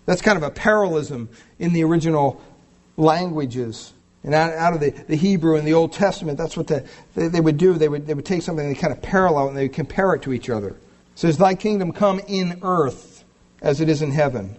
That's 0.06 0.22
kind 0.22 0.36
of 0.36 0.42
a 0.42 0.50
parallelism 0.50 1.28
in 1.58 1.72
the 1.72 1.84
original 1.84 2.40
languages. 2.96 3.92
And 4.22 4.34
out, 4.34 4.52
out 4.52 4.72
of 4.72 4.80
the, 4.80 4.90
the 4.90 5.16
Hebrew 5.16 5.56
and 5.56 5.66
the 5.66 5.74
Old 5.74 5.92
Testament, 5.92 6.38
that's 6.38 6.56
what 6.56 6.68
the, 6.68 6.86
they, 7.14 7.28
they 7.28 7.40
would 7.40 7.58
do. 7.58 7.74
They 7.74 7.88
would, 7.88 8.06
they 8.06 8.14
would 8.14 8.24
take 8.24 8.42
something 8.42 8.64
and 8.64 8.74
they 8.74 8.80
kind 8.80 8.92
of 8.92 9.02
parallel 9.02 9.48
and 9.48 9.56
they 9.56 9.64
would 9.64 9.74
compare 9.74 10.14
it 10.14 10.22
to 10.22 10.32
each 10.32 10.48
other 10.48 10.76
says, 11.14 11.38
Thy 11.38 11.54
kingdom 11.54 11.92
come 11.92 12.20
in 12.26 12.58
earth 12.62 13.24
as 13.62 13.80
it 13.80 13.88
is 13.88 14.02
in 14.02 14.10
heaven. 14.10 14.56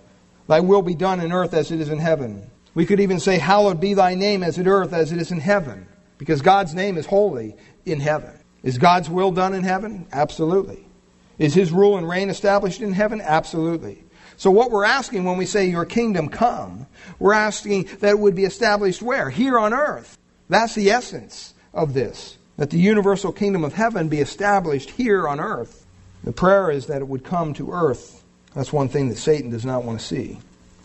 Thy 0.47 0.59
will 0.59 0.81
be 0.81 0.95
done 0.95 1.19
in 1.19 1.31
earth 1.31 1.53
as 1.53 1.71
it 1.71 1.79
is 1.79 1.89
in 1.89 1.99
heaven. 1.99 2.49
We 2.73 2.85
could 2.85 2.99
even 2.99 3.19
say, 3.19 3.37
Hallowed 3.37 3.79
be 3.79 3.93
thy 3.93 4.15
name 4.15 4.43
as 4.43 4.57
in 4.57 4.67
earth 4.67 4.93
as 4.93 5.11
it 5.11 5.19
is 5.19 5.31
in 5.31 5.39
heaven. 5.39 5.87
Because 6.17 6.41
God's 6.41 6.73
name 6.73 6.97
is 6.97 7.05
holy 7.05 7.55
in 7.85 7.99
heaven. 7.99 8.31
Is 8.65 8.79
God's 8.79 9.11
will 9.11 9.31
done 9.31 9.53
in 9.53 9.63
heaven? 9.63 10.07
Absolutely. 10.11 10.83
Is 11.37 11.53
his 11.53 11.71
rule 11.71 11.97
and 11.97 12.09
reign 12.09 12.31
established 12.31 12.81
in 12.81 12.93
heaven? 12.93 13.21
Absolutely. 13.21 14.03
So, 14.37 14.49
what 14.49 14.71
we're 14.71 14.85
asking 14.85 15.23
when 15.23 15.37
we 15.37 15.45
say, 15.45 15.69
Your 15.69 15.85
kingdom 15.85 16.29
come, 16.29 16.87
we're 17.19 17.33
asking 17.33 17.83
that 17.99 18.09
it 18.09 18.19
would 18.19 18.35
be 18.35 18.43
established 18.43 19.03
where? 19.03 19.29
Here 19.29 19.59
on 19.59 19.71
earth. 19.71 20.17
That's 20.49 20.73
the 20.73 20.89
essence 20.89 21.53
of 21.75 21.93
this. 21.93 22.37
That 22.57 22.71
the 22.71 22.79
universal 22.79 23.31
kingdom 23.31 23.63
of 23.63 23.73
heaven 23.73 24.09
be 24.09 24.19
established 24.19 24.89
here 24.89 25.27
on 25.27 25.39
earth. 25.39 25.85
The 26.23 26.31
prayer 26.31 26.71
is 26.71 26.87
that 26.87 27.01
it 27.01 27.07
would 27.07 27.23
come 27.23 27.53
to 27.53 27.71
earth. 27.71 28.23
That's 28.55 28.73
one 28.73 28.89
thing 28.89 29.09
that 29.09 29.17
Satan 29.17 29.51
does 29.51 29.65
not 29.65 29.83
want 29.83 29.99
to 29.99 30.05
see. 30.05 30.39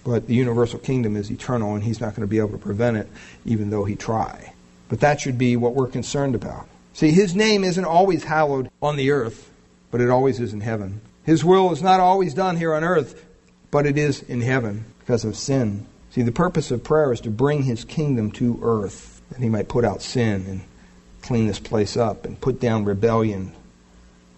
But 0.04 0.26
the 0.26 0.34
universal 0.34 0.78
kingdom 0.78 1.16
is 1.16 1.30
eternal, 1.30 1.74
and 1.74 1.82
he's 1.82 2.00
not 2.00 2.10
going 2.10 2.22
to 2.22 2.30
be 2.30 2.38
able 2.38 2.50
to 2.50 2.58
prevent 2.58 2.98
it, 2.98 3.08
even 3.46 3.70
though 3.70 3.84
he 3.84 3.96
try. 3.96 4.52
But 4.90 5.00
that 5.00 5.20
should 5.20 5.38
be 5.38 5.56
what 5.56 5.74
we're 5.74 5.86
concerned 5.86 6.34
about. 6.34 6.68
See, 6.92 7.10
his 7.10 7.34
name 7.34 7.64
isn't 7.64 7.84
always 7.84 8.24
hallowed 8.24 8.70
on 8.82 8.96
the 8.96 9.10
earth, 9.10 9.50
but 9.90 10.00
it 10.00 10.10
always 10.10 10.40
is 10.40 10.52
in 10.52 10.60
heaven. 10.60 11.00
His 11.24 11.44
will 11.44 11.72
is 11.72 11.82
not 11.82 12.00
always 12.00 12.34
done 12.34 12.56
here 12.56 12.74
on 12.74 12.84
earth, 12.84 13.24
but 13.70 13.86
it 13.86 13.96
is 13.96 14.22
in 14.22 14.40
heaven 14.40 14.84
because 14.98 15.24
of 15.24 15.36
sin. 15.36 15.86
See, 16.10 16.22
the 16.22 16.32
purpose 16.32 16.70
of 16.70 16.82
prayer 16.82 17.12
is 17.12 17.20
to 17.22 17.30
bring 17.30 17.62
his 17.62 17.84
kingdom 17.84 18.32
to 18.32 18.58
earth, 18.62 19.22
that 19.30 19.40
he 19.40 19.48
might 19.48 19.68
put 19.68 19.84
out 19.84 20.02
sin 20.02 20.44
and 20.48 20.60
clean 21.22 21.46
this 21.46 21.60
place 21.60 21.96
up 21.96 22.24
and 22.24 22.40
put 22.40 22.60
down 22.60 22.84
rebellion, 22.84 23.52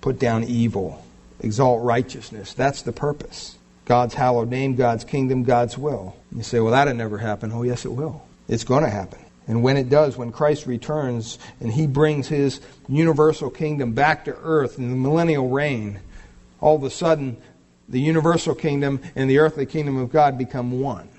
put 0.01 0.19
down 0.19 0.45
evil, 0.45 1.03
exalt 1.41 1.83
righteousness. 1.83 2.53
That's 2.53 2.83
the 2.83 2.93
purpose. 2.93 3.57
God's 3.87 4.15
hallowed 4.15 4.51
name, 4.51 4.77
God's 4.77 5.05
kingdom, 5.05 5.45
God's 5.45 5.79
will. 5.79 6.15
You 6.35 6.43
say, 6.43 6.61
well, 6.61 6.73
that'll 6.73 6.95
never 6.95 7.19
happen. 7.19 7.53
Oh, 7.53 7.63
yes, 7.63 7.85
it 7.85 7.93
will. 7.93 8.23
It's 8.49 8.65
going 8.65 8.85
to 8.85 8.91
happen. 8.91 9.19
And 9.53 9.63
when 9.63 9.77
it 9.77 9.91
does, 9.91 10.17
when 10.17 10.33
Christ 10.33 10.65
returns 10.67 11.39
and 11.61 11.71
he 11.71 11.87
brings 11.87 12.27
his 12.27 12.63
universal 12.89 13.51
kingdom 13.51 13.93
back 13.93 14.25
to 14.25 14.35
earth 14.35 14.79
in 14.79 14.89
the 14.89 14.97
millennial 14.97 15.51
reign, 15.51 16.01
all 16.59 16.75
of 16.75 16.85
a 16.85 16.89
sudden, 16.89 17.37
the 17.87 18.01
universal 18.01 18.55
kingdom 18.55 19.03
and 19.15 19.29
the 19.29 19.41
earthly 19.41 19.67
kingdom 19.67 19.99
of 19.99 20.11
God 20.11 20.39
become 20.39 20.81
one. 20.81 21.11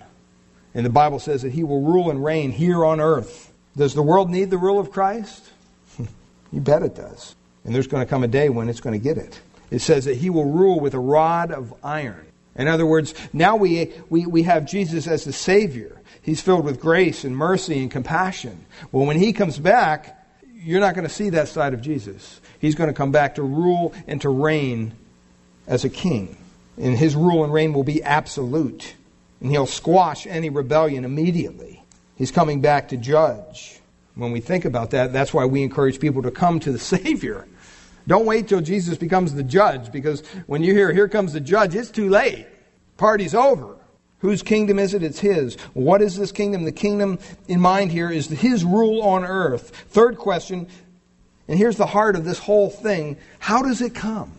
And 0.74 0.84
the 0.84 0.90
Bible 0.90 1.20
says 1.20 1.44
that 1.44 1.52
he 1.52 1.64
will 1.64 1.82
rule 1.82 2.10
and 2.10 2.26
reign 2.26 2.52
here 2.52 2.84
on 2.84 3.00
earth. 3.00 3.54
Does 3.78 3.94
the 3.94 4.02
world 4.02 4.32
need 4.32 4.50
the 4.50 4.58
rule 4.58 4.80
of 4.80 4.90
Christ? 4.90 5.52
you 6.52 6.60
bet 6.60 6.82
it 6.82 6.96
does. 6.96 7.36
And 7.66 7.76
there's 7.76 7.86
going 7.86 8.04
to 8.04 8.10
come 8.10 8.24
a 8.24 8.28
day 8.28 8.50
when 8.50 8.68
it's 8.68 8.82
going 8.82 9.00
to 9.00 9.04
get 9.04 9.20
it. 9.20 9.40
It 9.70 9.82
says 9.82 10.06
that 10.06 10.18
he 10.18 10.32
will 10.32 10.50
rule 10.50 10.80
with 10.80 10.96
a 10.96 11.00
rod 11.00 11.52
of 11.52 11.72
iron. 11.84 12.26
In 12.56 12.68
other 12.68 12.88
words, 12.88 13.14
now 13.32 13.58
we, 13.58 13.94
we, 14.10 14.26
we 14.26 14.42
have 14.42 14.66
Jesus 14.66 15.06
as 15.06 15.24
the 15.24 15.34
Savior. 15.34 16.02
He's 16.24 16.42
filled 16.42 16.66
with 16.66 16.80
grace 16.80 17.26
and 17.26 17.36
mercy 17.36 17.82
and 17.82 17.92
compassion. 17.92 18.66
Well, 18.92 19.06
when 19.06 19.20
he 19.20 19.34
comes 19.34 19.60
back, 19.60 20.26
you're 20.56 20.80
not 20.80 20.96
going 20.96 21.08
to 21.08 21.14
see 21.14 21.30
that 21.32 21.50
side 21.50 21.74
of 21.74 21.82
Jesus. 21.82 22.40
He's 22.60 22.76
going 22.76 22.88
to 22.88 22.94
come 22.94 23.12
back 23.12 23.36
to 23.36 23.44
rule 23.44 23.94
and 24.08 24.22
to 24.22 24.30
reign 24.30 24.94
as 25.68 25.84
a 25.84 25.90
king. 25.90 26.38
And 26.78 26.98
his 26.98 27.16
rule 27.16 27.44
and 27.44 27.54
reign 27.54 27.74
will 27.74 27.84
be 27.84 28.02
absolute. 28.02 28.96
And 29.42 29.52
he'll 29.52 29.66
squash 29.66 30.26
any 30.26 30.50
rebellion 30.50 31.04
immediately. 31.04 31.84
He's 32.16 32.32
coming 32.32 32.62
back 32.62 32.90
to 32.90 32.98
judge. 32.98 33.80
When 34.16 34.32
we 34.32 34.40
think 34.40 34.64
about 34.64 34.92
that, 34.92 35.12
that's 35.12 35.34
why 35.34 35.46
we 35.46 35.62
encourage 35.62 36.00
people 36.00 36.22
to 36.24 36.32
come 36.32 36.62
to 36.62 36.72
the 36.72 36.80
Savior. 36.80 37.48
Don't 38.08 38.26
wait 38.26 38.48
till 38.48 38.62
Jesus 38.62 38.98
becomes 38.98 39.34
the 39.34 39.44
judge 39.44 39.92
because 39.92 40.24
when 40.48 40.64
you 40.64 40.74
hear, 40.74 40.94
here 40.94 41.10
comes 41.10 41.34
the 41.34 41.42
judge, 41.42 41.76
it's 41.76 41.92
too 41.92 42.10
late. 42.10 42.48
Party's 42.98 43.36
over. 43.36 43.76
Whose 44.24 44.42
kingdom 44.42 44.80
is 44.80 44.94
it? 44.94 45.04
It's 45.04 45.20
His. 45.20 45.56
What 45.74 46.02
is 46.02 46.16
this 46.16 46.32
kingdom? 46.32 46.64
The 46.64 46.72
kingdom 46.72 47.20
in 47.50 47.60
mind 47.60 47.92
here 47.92 48.10
is 48.10 48.28
His 48.28 48.64
rule 48.64 49.02
on 49.02 49.26
earth. 49.26 49.72
Third 49.90 50.18
question, 50.18 50.68
and 51.50 51.58
here's 51.60 51.76
the 51.76 51.86
heart 51.86 52.16
of 52.16 52.24
this 52.24 52.40
whole 52.40 52.70
thing 52.70 53.18
how 53.38 53.62
does 53.62 53.82
it 53.82 53.94
come? 53.94 54.32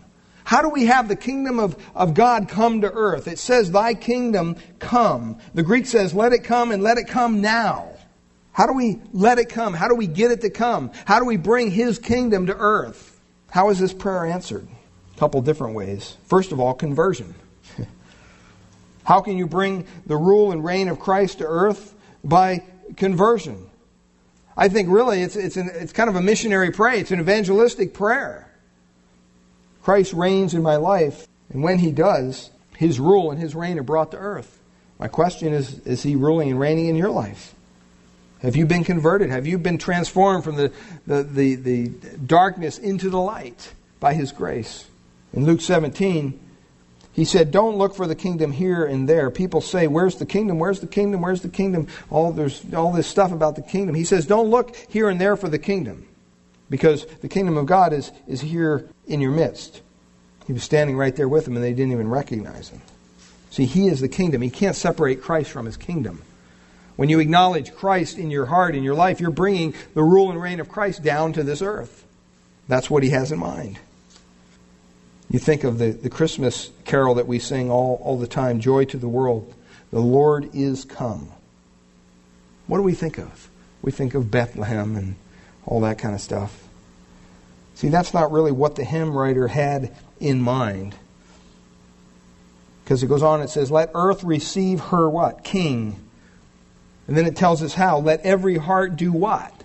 How 0.43 0.63
do 0.63 0.69
we 0.69 0.87
have 0.87 1.07
the 1.07 1.15
kingdom 1.15 1.59
of, 1.59 1.77
of 1.93 2.15
God 2.15 2.49
come 2.49 2.81
to 2.81 2.91
earth? 2.91 3.27
It 3.27 3.37
says, 3.37 3.71
Thy 3.71 3.93
kingdom 3.93 4.55
come. 4.79 5.37
The 5.53 5.61
Greek 5.61 5.85
says, 5.85 6.15
Let 6.15 6.33
it 6.33 6.43
come 6.43 6.71
and 6.71 6.81
let 6.81 6.97
it 6.97 7.07
come 7.07 7.41
now. 7.41 7.89
How 8.53 8.65
do 8.65 8.73
we 8.73 8.99
let 9.13 9.37
it 9.37 9.49
come? 9.49 9.75
How 9.75 9.87
do 9.87 9.93
we 9.93 10.07
get 10.07 10.31
it 10.31 10.41
to 10.41 10.49
come? 10.49 10.89
How 11.05 11.19
do 11.19 11.25
we 11.25 11.37
bring 11.37 11.69
His 11.69 11.99
kingdom 11.99 12.47
to 12.47 12.57
earth? 12.57 13.21
How 13.51 13.69
is 13.69 13.77
this 13.77 13.93
prayer 13.93 14.25
answered? 14.25 14.67
A 15.15 15.19
couple 15.19 15.43
different 15.43 15.75
ways. 15.75 16.17
First 16.25 16.51
of 16.51 16.59
all, 16.59 16.73
conversion. 16.73 17.35
How 19.05 19.21
can 19.21 19.37
you 19.37 19.47
bring 19.47 19.87
the 20.05 20.17
rule 20.17 20.51
and 20.51 20.65
reign 20.65 20.89
of 20.89 20.99
Christ 20.99 21.37
to 21.37 21.45
earth? 21.45 21.93
By 22.23 22.63
conversion. 22.97 23.69
I 24.57 24.67
think 24.67 24.89
really 24.89 25.21
it's, 25.21 25.35
it's, 25.35 25.57
an, 25.57 25.69
it's 25.73 25.93
kind 25.93 26.09
of 26.09 26.15
a 26.15 26.21
missionary 26.21 26.71
prayer, 26.71 26.95
it's 26.95 27.11
an 27.11 27.19
evangelistic 27.19 27.93
prayer. 27.93 28.51
Christ 29.83 30.13
reigns 30.13 30.53
in 30.53 30.63
my 30.63 30.77
life, 30.77 31.27
and 31.49 31.61
when 31.61 31.77
he 31.79 31.91
does, 31.91 32.49
his 32.75 32.99
rule 32.99 33.31
and 33.31 33.39
his 33.39 33.53
reign 33.53 33.77
are 33.77 33.83
brought 33.83 34.11
to 34.11 34.17
earth. 34.17 34.59
My 34.97 35.07
question 35.07 35.53
is 35.53 35.79
is 35.79 36.03
he 36.03 36.15
ruling 36.15 36.49
and 36.49 36.59
reigning 36.59 36.87
in 36.87 36.95
your 36.95 37.11
life? 37.11 37.53
Have 38.41 38.55
you 38.55 38.65
been 38.65 38.83
converted? 38.83 39.29
Have 39.29 39.47
you 39.47 39.57
been 39.57 39.77
transformed 39.77 40.43
from 40.43 40.55
the, 40.55 40.71
the, 41.07 41.23
the, 41.23 41.55
the, 41.55 41.87
darkness 42.25 42.77
into 42.77 43.09
the 43.09 43.19
light 43.19 43.73
by 43.99 44.13
His 44.13 44.31
grace? 44.31 44.85
In 45.33 45.45
Luke 45.45 45.61
17, 45.61 46.39
he 47.15 47.23
said, 47.23 47.51
Don't 47.51 47.77
look 47.77 47.95
for 47.95 48.07
the 48.07 48.15
kingdom 48.15 48.51
here 48.51 48.85
and 48.85 49.07
there. 49.07 49.31
People 49.31 49.61
say, 49.61 49.87
Where's 49.87 50.17
the 50.17 50.25
kingdom? 50.25 50.59
Where's 50.59 50.81
the 50.81 50.87
kingdom? 50.87 51.21
Where's 51.21 51.41
the 51.41 51.49
kingdom? 51.49 51.87
All, 52.09 52.33
there's 52.33 52.61
all 52.73 52.91
this 52.91 53.07
stuff 53.07 53.31
about 53.31 53.55
the 53.55 53.61
kingdom. 53.61 53.95
He 53.95 54.03
says, 54.03 54.25
Don't 54.25 54.49
look 54.49 54.75
here 54.89 55.09
and 55.09 55.19
there 55.19 55.37
for 55.37 55.47
the 55.47 55.57
kingdom 55.57 56.05
because 56.69 57.05
the 57.21 57.29
kingdom 57.29 57.55
of 57.55 57.67
God 57.67 57.93
is, 57.93 58.11
is 58.27 58.41
here 58.41 58.89
in 59.07 59.21
your 59.21 59.31
midst. 59.31 59.81
He 60.45 60.51
was 60.51 60.63
standing 60.63 60.97
right 60.97 61.15
there 61.15 61.29
with 61.29 61.45
them 61.45 61.55
and 61.55 61.63
they 61.63 61.73
didn't 61.73 61.93
even 61.93 62.09
recognize 62.09 62.69
him. 62.69 62.81
See, 63.49 63.65
he 63.65 63.87
is 63.87 64.01
the 64.01 64.09
kingdom. 64.09 64.41
He 64.41 64.49
can't 64.49 64.75
separate 64.75 65.21
Christ 65.21 65.51
from 65.51 65.65
his 65.65 65.77
kingdom. 65.77 66.21
When 66.97 67.07
you 67.07 67.19
acknowledge 67.19 67.73
Christ 67.73 68.17
in 68.17 68.29
your 68.29 68.45
heart, 68.45 68.75
in 68.75 68.83
your 68.83 68.95
life, 68.95 69.21
you're 69.21 69.31
bringing 69.31 69.73
the 69.93 70.03
rule 70.03 70.31
and 70.31 70.41
reign 70.41 70.59
of 70.59 70.67
Christ 70.67 71.01
down 71.01 71.31
to 71.33 71.43
this 71.43 71.61
earth. 71.61 72.05
That's 72.67 72.89
what 72.89 73.03
he 73.03 73.11
has 73.11 73.31
in 73.31 73.39
mind. 73.39 73.79
You 75.29 75.39
think 75.39 75.63
of 75.63 75.79
the, 75.79 75.91
the 75.91 76.09
Christmas 76.09 76.71
carol 76.85 77.15
that 77.15 77.27
we 77.27 77.39
sing 77.39 77.71
all, 77.71 77.99
all 78.03 78.17
the 78.17 78.27
time 78.27 78.59
Joy 78.59 78.85
to 78.85 78.97
the 78.97 79.07
world. 79.07 79.53
The 79.91 79.99
Lord 79.99 80.49
is 80.53 80.85
come. 80.85 81.31
What 82.67 82.77
do 82.77 82.83
we 82.83 82.93
think 82.93 83.17
of? 83.17 83.49
We 83.81 83.91
think 83.91 84.13
of 84.13 84.31
Bethlehem 84.31 84.95
and 84.95 85.15
all 85.65 85.81
that 85.81 85.97
kind 85.97 86.15
of 86.15 86.21
stuff. 86.21 86.63
See, 87.75 87.89
that's 87.89 88.13
not 88.13 88.31
really 88.31 88.51
what 88.51 88.75
the 88.75 88.83
hymn 88.83 89.15
writer 89.15 89.47
had 89.47 89.95
in 90.19 90.41
mind. 90.41 90.95
Because 92.83 93.03
it 93.03 93.07
goes 93.07 93.23
on, 93.23 93.41
it 93.41 93.49
says, 93.49 93.71
Let 93.71 93.91
earth 93.93 94.23
receive 94.23 94.79
her 94.79 95.09
what? 95.09 95.43
King 95.43 96.05
and 97.07 97.15
then 97.15 97.25
it 97.25 97.35
tells 97.35 97.61
us 97.61 97.75
how. 97.75 97.99
Let 97.99 98.21
every 98.21 98.57
heart 98.57 98.95
do 98.95 99.11
what? 99.11 99.63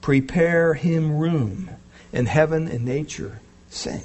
Prepare 0.00 0.74
him 0.74 1.18
room. 1.18 1.70
And 2.12 2.26
heaven 2.26 2.66
and 2.66 2.84
nature 2.84 3.40
sing. 3.68 4.02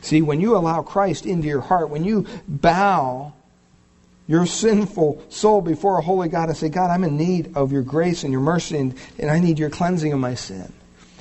See, 0.00 0.22
when 0.22 0.40
you 0.40 0.56
allow 0.56 0.82
Christ 0.82 1.26
into 1.26 1.48
your 1.48 1.60
heart, 1.60 1.90
when 1.90 2.04
you 2.04 2.26
bow 2.46 3.32
your 4.28 4.46
sinful 4.46 5.24
soul 5.28 5.60
before 5.60 5.98
a 5.98 6.02
holy 6.02 6.28
God 6.28 6.48
and 6.48 6.58
say, 6.58 6.68
God, 6.68 6.90
I'm 6.90 7.04
in 7.04 7.16
need 7.16 7.56
of 7.56 7.72
your 7.72 7.82
grace 7.82 8.24
and 8.24 8.32
your 8.32 8.40
mercy, 8.40 8.76
and, 8.78 8.94
and 9.18 9.30
I 9.30 9.38
need 9.38 9.58
your 9.58 9.70
cleansing 9.70 10.12
of 10.12 10.18
my 10.18 10.34
sin. 10.34 10.72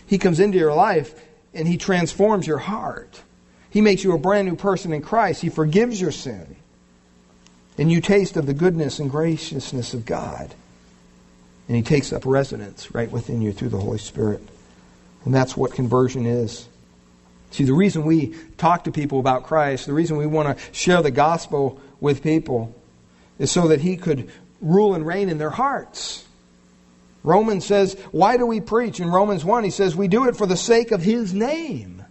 He 0.07 0.17
comes 0.17 0.39
into 0.39 0.57
your 0.57 0.73
life 0.73 1.13
and 1.53 1.67
he 1.67 1.77
transforms 1.77 2.47
your 2.47 2.57
heart. 2.57 3.21
He 3.69 3.81
makes 3.81 4.03
you 4.03 4.13
a 4.13 4.17
brand 4.17 4.47
new 4.47 4.55
person 4.55 4.93
in 4.93 5.01
Christ. 5.01 5.41
He 5.41 5.49
forgives 5.49 5.99
your 5.99 6.11
sin. 6.11 6.55
And 7.77 7.91
you 7.91 8.01
taste 8.01 8.37
of 8.37 8.45
the 8.45 8.53
goodness 8.53 8.99
and 8.99 9.11
graciousness 9.11 9.93
of 9.93 10.05
God. 10.05 10.53
And 11.67 11.75
he 11.75 11.83
takes 11.83 12.13
up 12.13 12.25
residence 12.25 12.93
right 12.93 13.11
within 13.11 13.41
you 13.41 13.51
through 13.51 13.69
the 13.69 13.79
Holy 13.79 13.97
Spirit. 13.97 14.41
And 15.25 15.33
that's 15.33 15.57
what 15.57 15.73
conversion 15.73 16.25
is. 16.25 16.67
See, 17.51 17.63
the 17.63 17.73
reason 17.73 18.03
we 18.03 18.35
talk 18.57 18.83
to 18.85 18.91
people 18.91 19.19
about 19.19 19.43
Christ, 19.43 19.85
the 19.85 19.93
reason 19.93 20.17
we 20.17 20.27
want 20.27 20.57
to 20.57 20.63
share 20.73 21.01
the 21.01 21.11
gospel 21.11 21.79
with 21.99 22.21
people, 22.21 22.75
is 23.39 23.51
so 23.51 23.69
that 23.69 23.81
he 23.81 23.97
could 23.97 24.29
rule 24.61 24.93
and 24.95 25.05
reign 25.05 25.29
in 25.29 25.37
their 25.37 25.49
hearts. 25.49 26.25
Romans 27.23 27.65
says, 27.65 27.95
Why 28.11 28.37
do 28.37 28.45
we 28.45 28.61
preach? 28.61 28.99
In 28.99 29.09
Romans 29.09 29.43
1, 29.43 29.63
he 29.63 29.71
says, 29.71 29.95
We 29.95 30.07
do 30.07 30.27
it 30.27 30.35
for 30.35 30.45
the 30.45 30.57
sake 30.57 30.91
of 30.91 31.01
his 31.01 31.33
name. 31.33 32.03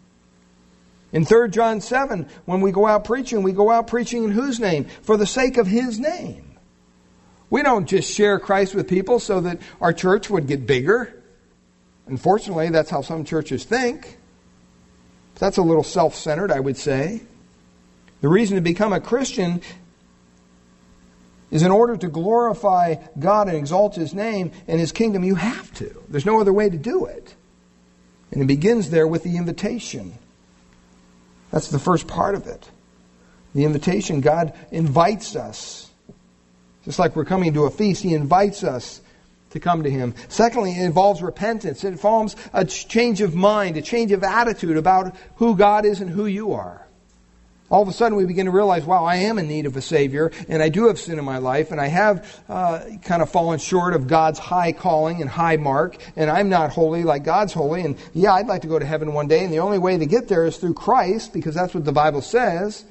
In 1.12 1.24
3 1.24 1.48
John 1.50 1.80
7, 1.80 2.26
when 2.44 2.60
we 2.60 2.72
go 2.72 2.86
out 2.86 3.04
preaching, 3.04 3.44
we 3.44 3.52
go 3.52 3.70
out 3.70 3.86
preaching 3.86 4.24
in 4.24 4.30
whose 4.32 4.58
name? 4.58 4.86
For 5.02 5.16
the 5.16 5.26
sake 5.26 5.56
of 5.58 5.68
his 5.68 6.00
name. 6.00 6.56
We 7.50 7.62
don't 7.62 7.86
just 7.86 8.10
share 8.10 8.40
Christ 8.40 8.74
with 8.74 8.88
people 8.88 9.20
so 9.20 9.40
that 9.42 9.60
our 9.80 9.92
church 9.92 10.28
would 10.28 10.48
get 10.48 10.66
bigger. 10.66 11.22
Unfortunately, 12.08 12.68
that's 12.70 12.90
how 12.90 13.02
some 13.02 13.24
churches 13.24 13.64
think. 13.64 14.18
That's 15.38 15.58
a 15.58 15.62
little 15.62 15.82
self 15.82 16.14
centered, 16.14 16.50
I 16.50 16.60
would 16.60 16.76
say. 16.76 17.22
The 18.20 18.28
reason 18.28 18.56
to 18.56 18.60
become 18.60 18.92
a 18.92 19.00
Christian 19.00 19.60
is 21.50 21.62
in 21.62 21.70
order 21.70 21.96
to 21.96 22.08
glorify 22.08 22.96
God 23.18 23.48
and 23.48 23.56
exalt 23.56 23.94
His 23.94 24.14
name 24.14 24.52
and 24.66 24.80
His 24.80 24.92
kingdom, 24.92 25.24
you 25.24 25.34
have 25.34 25.72
to. 25.74 26.02
There's 26.08 26.26
no 26.26 26.40
other 26.40 26.52
way 26.52 26.68
to 26.70 26.76
do 26.76 27.06
it. 27.06 27.34
And 28.32 28.42
it 28.42 28.46
begins 28.46 28.90
there 28.90 29.06
with 29.06 29.22
the 29.22 29.36
invitation. 29.36 30.14
That's 31.50 31.68
the 31.68 31.78
first 31.78 32.08
part 32.08 32.34
of 32.34 32.46
it. 32.46 32.68
The 33.54 33.64
invitation, 33.64 34.20
God 34.20 34.52
invites 34.72 35.36
us. 35.36 35.90
Just 36.84 36.98
like 36.98 37.14
we're 37.14 37.24
coming 37.24 37.54
to 37.54 37.64
a 37.64 37.70
feast, 37.70 38.02
He 38.02 38.14
invites 38.14 38.64
us 38.64 39.00
to 39.54 39.60
come 39.60 39.84
to 39.84 39.90
Him. 39.90 40.14
Secondly, 40.28 40.72
it 40.72 40.84
involves 40.84 41.22
repentance. 41.22 41.82
It 41.82 41.88
involves 41.88 42.36
a 42.52 42.64
change 42.64 43.22
of 43.22 43.34
mind, 43.34 43.76
a 43.76 43.82
change 43.82 44.12
of 44.12 44.22
attitude 44.22 44.76
about 44.76 45.16
who 45.36 45.56
God 45.56 45.86
is 45.86 46.00
and 46.00 46.10
who 46.10 46.26
you 46.26 46.52
are. 46.52 46.86
All 47.70 47.82
of 47.82 47.88
a 47.88 47.92
sudden, 47.92 48.16
we 48.18 48.26
begin 48.26 48.44
to 48.44 48.52
realize, 48.52 48.84
wow, 48.84 49.04
I 49.04 49.16
am 49.16 49.38
in 49.38 49.48
need 49.48 49.66
of 49.66 49.76
a 49.76 49.80
Savior, 49.80 50.30
and 50.48 50.62
I 50.62 50.68
do 50.68 50.88
have 50.88 50.98
sin 50.98 51.18
in 51.18 51.24
my 51.24 51.38
life, 51.38 51.70
and 51.70 51.80
I 51.80 51.86
have 51.86 52.42
uh, 52.48 52.80
kind 53.02 53.22
of 53.22 53.30
fallen 53.30 53.58
short 53.58 53.94
of 53.94 54.06
God's 54.06 54.38
high 54.38 54.72
calling 54.72 55.22
and 55.22 55.30
high 55.30 55.56
mark, 55.56 55.96
and 56.14 56.30
I'm 56.30 56.50
not 56.50 56.70
holy 56.70 57.04
like 57.04 57.24
God's 57.24 57.52
holy. 57.52 57.80
And 57.80 57.96
yeah, 58.12 58.34
I'd 58.34 58.46
like 58.46 58.62
to 58.62 58.68
go 58.68 58.78
to 58.78 58.84
heaven 58.84 59.14
one 59.14 59.28
day, 59.28 59.44
and 59.44 59.52
the 59.52 59.60
only 59.60 59.78
way 59.78 59.96
to 59.96 60.06
get 60.06 60.28
there 60.28 60.44
is 60.44 60.56
through 60.56 60.74
Christ, 60.74 61.32
because 61.32 61.54
that's 61.54 61.74
what 61.74 61.84
the 61.84 61.92
Bible 61.92 62.20
says. 62.20 62.84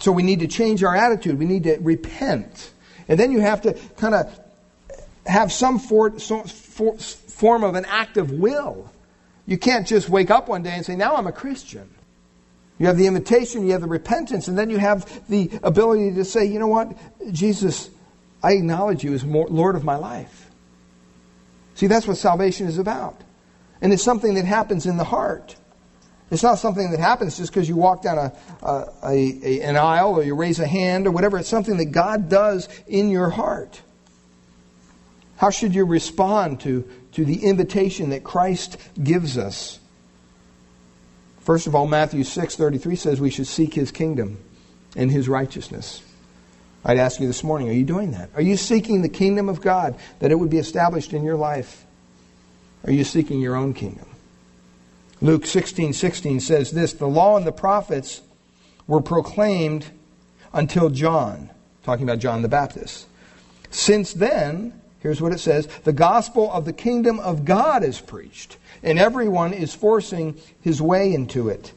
So 0.00 0.12
we 0.12 0.22
need 0.22 0.40
to 0.40 0.48
change 0.48 0.82
our 0.82 0.96
attitude. 0.96 1.38
We 1.38 1.44
need 1.44 1.64
to 1.64 1.78
repent. 1.80 2.70
And 3.06 3.20
then 3.20 3.32
you 3.32 3.40
have 3.40 3.62
to 3.62 3.74
kind 3.96 4.14
of 4.14 4.40
have 5.26 5.52
some 5.52 5.78
for, 5.78 6.18
so, 6.18 6.42
for, 6.42 6.96
form 6.96 7.64
of 7.64 7.74
an 7.74 7.84
act 7.86 8.16
of 8.16 8.30
will. 8.30 8.90
You 9.46 9.58
can't 9.58 9.86
just 9.86 10.08
wake 10.08 10.30
up 10.30 10.48
one 10.48 10.62
day 10.62 10.72
and 10.72 10.84
say, 10.84 10.96
now 10.96 11.16
I'm 11.16 11.26
a 11.26 11.32
Christian. 11.32 11.88
You 12.78 12.86
have 12.86 12.96
the 12.96 13.06
invitation, 13.06 13.64
you 13.66 13.72
have 13.72 13.82
the 13.82 13.86
repentance, 13.86 14.48
and 14.48 14.58
then 14.58 14.68
you 14.68 14.78
have 14.78 15.28
the 15.28 15.50
ability 15.62 16.14
to 16.14 16.24
say, 16.24 16.46
you 16.46 16.58
know 16.58 16.66
what, 16.66 16.96
Jesus, 17.30 17.90
I 18.42 18.52
acknowledge 18.52 19.04
you 19.04 19.14
as 19.14 19.24
Lord 19.24 19.76
of 19.76 19.84
my 19.84 19.96
life. 19.96 20.50
See, 21.74 21.86
that's 21.86 22.06
what 22.06 22.16
salvation 22.16 22.66
is 22.66 22.78
about. 22.78 23.20
And 23.80 23.92
it's 23.92 24.02
something 24.02 24.34
that 24.34 24.44
happens 24.44 24.86
in 24.86 24.96
the 24.96 25.04
heart. 25.04 25.56
It's 26.30 26.42
not 26.42 26.58
something 26.58 26.90
that 26.90 27.00
happens 27.00 27.36
just 27.36 27.52
because 27.52 27.68
you 27.68 27.76
walk 27.76 28.02
down 28.02 28.18
a, 28.18 28.32
a, 28.62 28.86
a, 29.04 29.60
an 29.60 29.76
aisle 29.76 30.14
or 30.18 30.22
you 30.22 30.34
raise 30.34 30.58
a 30.58 30.66
hand 30.66 31.06
or 31.06 31.10
whatever. 31.10 31.38
It's 31.38 31.48
something 31.48 31.76
that 31.76 31.86
God 31.86 32.28
does 32.28 32.68
in 32.86 33.10
your 33.10 33.30
heart. 33.30 33.82
How 35.36 35.50
should 35.50 35.74
you 35.74 35.84
respond 35.84 36.60
to, 36.60 36.88
to 37.12 37.24
the 37.24 37.44
invitation 37.44 38.10
that 38.10 38.24
Christ 38.24 38.76
gives 39.02 39.36
us? 39.36 39.78
First 41.40 41.66
of 41.66 41.74
all, 41.74 41.86
Matthew 41.86 42.22
6:33 42.22 42.96
says 42.96 43.20
we 43.20 43.30
should 43.30 43.46
seek 43.46 43.74
his 43.74 43.90
kingdom 43.90 44.38
and 44.96 45.10
his 45.10 45.28
righteousness. 45.28 46.02
I'd 46.84 46.98
ask 46.98 47.20
you 47.20 47.26
this 47.26 47.42
morning, 47.42 47.68
are 47.68 47.72
you 47.72 47.84
doing 47.84 48.12
that? 48.12 48.30
Are 48.34 48.42
you 48.42 48.56
seeking 48.56 49.02
the 49.02 49.08
kingdom 49.08 49.48
of 49.48 49.60
God 49.60 49.96
that 50.20 50.30
it 50.30 50.38
would 50.38 50.50
be 50.50 50.58
established 50.58 51.12
in 51.12 51.24
your 51.24 51.36
life? 51.36 51.84
Are 52.84 52.92
you 52.92 53.04
seeking 53.04 53.40
your 53.40 53.56
own 53.56 53.74
kingdom? 53.74 54.06
Luke 55.20 55.44
16:16 55.44 56.40
says 56.40 56.70
this, 56.70 56.92
the 56.92 57.06
law 57.06 57.36
and 57.36 57.46
the 57.46 57.52
prophets 57.52 58.20
were 58.86 59.00
proclaimed 59.00 59.86
until 60.52 60.90
John, 60.90 61.50
talking 61.82 62.04
about 62.04 62.18
John 62.18 62.42
the 62.42 62.48
Baptist. 62.48 63.06
Since 63.70 64.12
then, 64.12 64.80
here's 65.04 65.20
what 65.20 65.34
it 65.34 65.38
says, 65.38 65.68
the 65.84 65.92
gospel 65.92 66.50
of 66.50 66.64
the 66.64 66.72
kingdom 66.72 67.20
of 67.20 67.44
God 67.44 67.84
is 67.84 68.00
preached 68.00 68.56
and 68.82 68.98
everyone 68.98 69.52
is 69.52 69.74
forcing 69.74 70.34
his 70.62 70.80
way 70.80 71.12
into 71.12 71.50
it. 71.50 71.72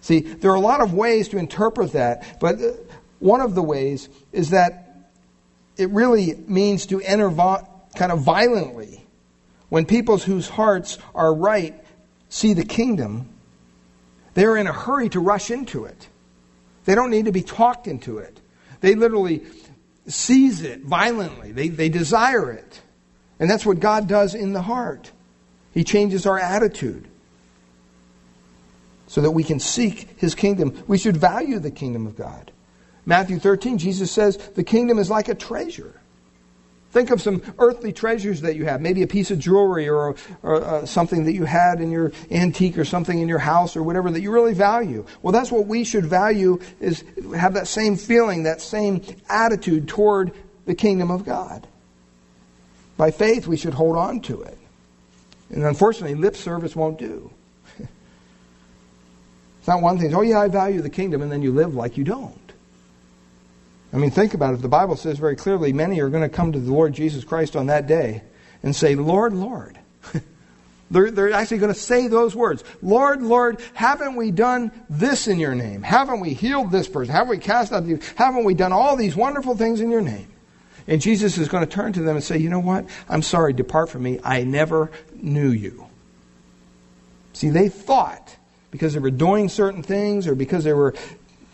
See, 0.00 0.20
there 0.20 0.52
are 0.52 0.56
a 0.56 0.60
lot 0.60 0.80
of 0.80 0.94
ways 0.94 1.28
to 1.30 1.38
interpret 1.38 1.92
that, 1.94 2.38
but 2.38 2.62
uh, 2.62 2.70
one 3.18 3.40
of 3.40 3.56
the 3.56 3.64
ways 3.64 4.08
is 4.32 4.50
that 4.50 5.10
it 5.76 5.90
really 5.90 6.36
means 6.46 6.86
to 6.86 7.00
enter 7.00 7.28
vo- 7.30 7.66
kind 7.96 8.12
of 8.12 8.20
violently. 8.20 9.04
When 9.68 9.84
people 9.84 10.16
whose 10.16 10.48
hearts 10.48 10.98
are 11.16 11.34
right 11.34 11.74
see 12.28 12.52
the 12.52 12.64
kingdom, 12.64 13.28
they're 14.34 14.56
in 14.56 14.68
a 14.68 14.72
hurry 14.72 15.08
to 15.08 15.18
rush 15.18 15.50
into 15.50 15.84
it. 15.84 16.06
They 16.84 16.94
don't 16.94 17.10
need 17.10 17.24
to 17.24 17.32
be 17.32 17.42
talked 17.42 17.88
into 17.88 18.18
it. 18.18 18.38
They 18.80 18.94
literally 18.94 19.42
seize 20.06 20.62
it 20.62 20.82
violently, 20.82 21.52
they, 21.52 21.68
they 21.68 21.88
desire 21.88 22.50
it. 22.50 22.80
And 23.38 23.50
that's 23.50 23.66
what 23.66 23.80
God 23.80 24.08
does 24.08 24.34
in 24.34 24.52
the 24.52 24.62
heart. 24.62 25.10
He 25.72 25.84
changes 25.84 26.26
our 26.26 26.38
attitude 26.38 27.06
so 29.06 29.20
that 29.20 29.30
we 29.30 29.44
can 29.44 29.60
seek 29.60 30.18
his 30.18 30.34
kingdom. 30.34 30.82
We 30.86 30.98
should 30.98 31.16
value 31.16 31.58
the 31.58 31.70
kingdom 31.70 32.06
of 32.06 32.16
God. 32.16 32.50
Matthew 33.04 33.38
13, 33.38 33.78
Jesus 33.78 34.10
says, 34.10 34.36
the 34.36 34.64
kingdom 34.64 34.98
is 34.98 35.10
like 35.10 35.28
a 35.28 35.34
treasure. 35.34 36.00
Think 36.96 37.10
of 37.10 37.20
some 37.20 37.42
earthly 37.58 37.92
treasures 37.92 38.40
that 38.40 38.56
you 38.56 38.64
have, 38.64 38.80
maybe 38.80 39.02
a 39.02 39.06
piece 39.06 39.30
of 39.30 39.38
jewelry 39.38 39.86
or, 39.86 40.16
or 40.42 40.64
uh, 40.64 40.86
something 40.86 41.24
that 41.24 41.34
you 41.34 41.44
had 41.44 41.82
in 41.82 41.90
your 41.90 42.10
antique 42.30 42.78
or 42.78 42.86
something 42.86 43.18
in 43.18 43.28
your 43.28 43.38
house 43.38 43.76
or 43.76 43.82
whatever 43.82 44.10
that 44.10 44.22
you 44.22 44.32
really 44.32 44.54
value. 44.54 45.04
Well, 45.20 45.30
that's 45.30 45.52
what 45.52 45.66
we 45.66 45.84
should 45.84 46.06
value 46.06 46.58
is 46.80 47.04
have 47.36 47.52
that 47.52 47.68
same 47.68 47.96
feeling, 47.96 48.44
that 48.44 48.62
same 48.62 49.02
attitude 49.28 49.88
toward 49.88 50.32
the 50.64 50.74
kingdom 50.74 51.10
of 51.10 51.26
God. 51.26 51.66
By 52.96 53.10
faith, 53.10 53.46
we 53.46 53.58
should 53.58 53.74
hold 53.74 53.98
on 53.98 54.20
to 54.20 54.40
it. 54.40 54.56
And 55.50 55.64
unfortunately, 55.64 56.14
lip 56.14 56.34
service 56.34 56.74
won't 56.74 56.98
do. 56.98 57.30
it's 57.78 59.68
not 59.68 59.82
one 59.82 59.98
thing, 59.98 60.14
oh, 60.14 60.22
yeah, 60.22 60.40
I 60.40 60.48
value 60.48 60.80
the 60.80 60.88
kingdom, 60.88 61.20
and 61.20 61.30
then 61.30 61.42
you 61.42 61.52
live 61.52 61.74
like 61.74 61.98
you 61.98 62.04
don't. 62.04 62.45
I 63.96 63.98
mean, 63.98 64.10
think 64.10 64.34
about 64.34 64.52
it. 64.52 64.60
The 64.60 64.68
Bible 64.68 64.94
says 64.94 65.18
very 65.18 65.36
clearly 65.36 65.72
many 65.72 66.00
are 66.02 66.10
going 66.10 66.22
to 66.22 66.28
come 66.28 66.52
to 66.52 66.58
the 66.60 66.70
Lord 66.70 66.92
Jesus 66.92 67.24
Christ 67.24 67.56
on 67.56 67.68
that 67.68 67.86
day 67.86 68.22
and 68.62 68.76
say, 68.76 68.94
Lord, 68.94 69.32
Lord. 69.32 69.78
they're, 70.90 71.10
they're 71.10 71.32
actually 71.32 71.56
going 71.56 71.72
to 71.72 71.80
say 71.80 72.06
those 72.06 72.36
words 72.36 72.62
Lord, 72.82 73.22
Lord, 73.22 73.58
haven't 73.72 74.16
we 74.16 74.32
done 74.32 74.70
this 74.90 75.28
in 75.28 75.40
your 75.40 75.54
name? 75.54 75.82
Haven't 75.82 76.20
we 76.20 76.34
healed 76.34 76.70
this 76.70 76.88
person? 76.88 77.14
Haven't 77.14 77.30
we 77.30 77.38
cast 77.38 77.72
out 77.72 77.86
the. 77.86 77.98
Haven't 78.16 78.44
we 78.44 78.52
done 78.52 78.70
all 78.70 78.96
these 78.96 79.16
wonderful 79.16 79.56
things 79.56 79.80
in 79.80 79.90
your 79.90 80.02
name? 80.02 80.28
And 80.86 81.00
Jesus 81.00 81.38
is 81.38 81.48
going 81.48 81.64
to 81.64 81.70
turn 81.70 81.94
to 81.94 82.02
them 82.02 82.16
and 82.16 82.24
say, 82.24 82.36
You 82.36 82.50
know 82.50 82.60
what? 82.60 82.84
I'm 83.08 83.22
sorry, 83.22 83.54
depart 83.54 83.88
from 83.88 84.02
me. 84.02 84.20
I 84.22 84.44
never 84.44 84.90
knew 85.14 85.48
you. 85.48 85.86
See, 87.32 87.48
they 87.48 87.70
thought 87.70 88.36
because 88.70 88.92
they 88.92 89.00
were 89.00 89.10
doing 89.10 89.48
certain 89.48 89.82
things 89.82 90.26
or 90.26 90.34
because 90.34 90.64
they 90.64 90.74
were, 90.74 90.94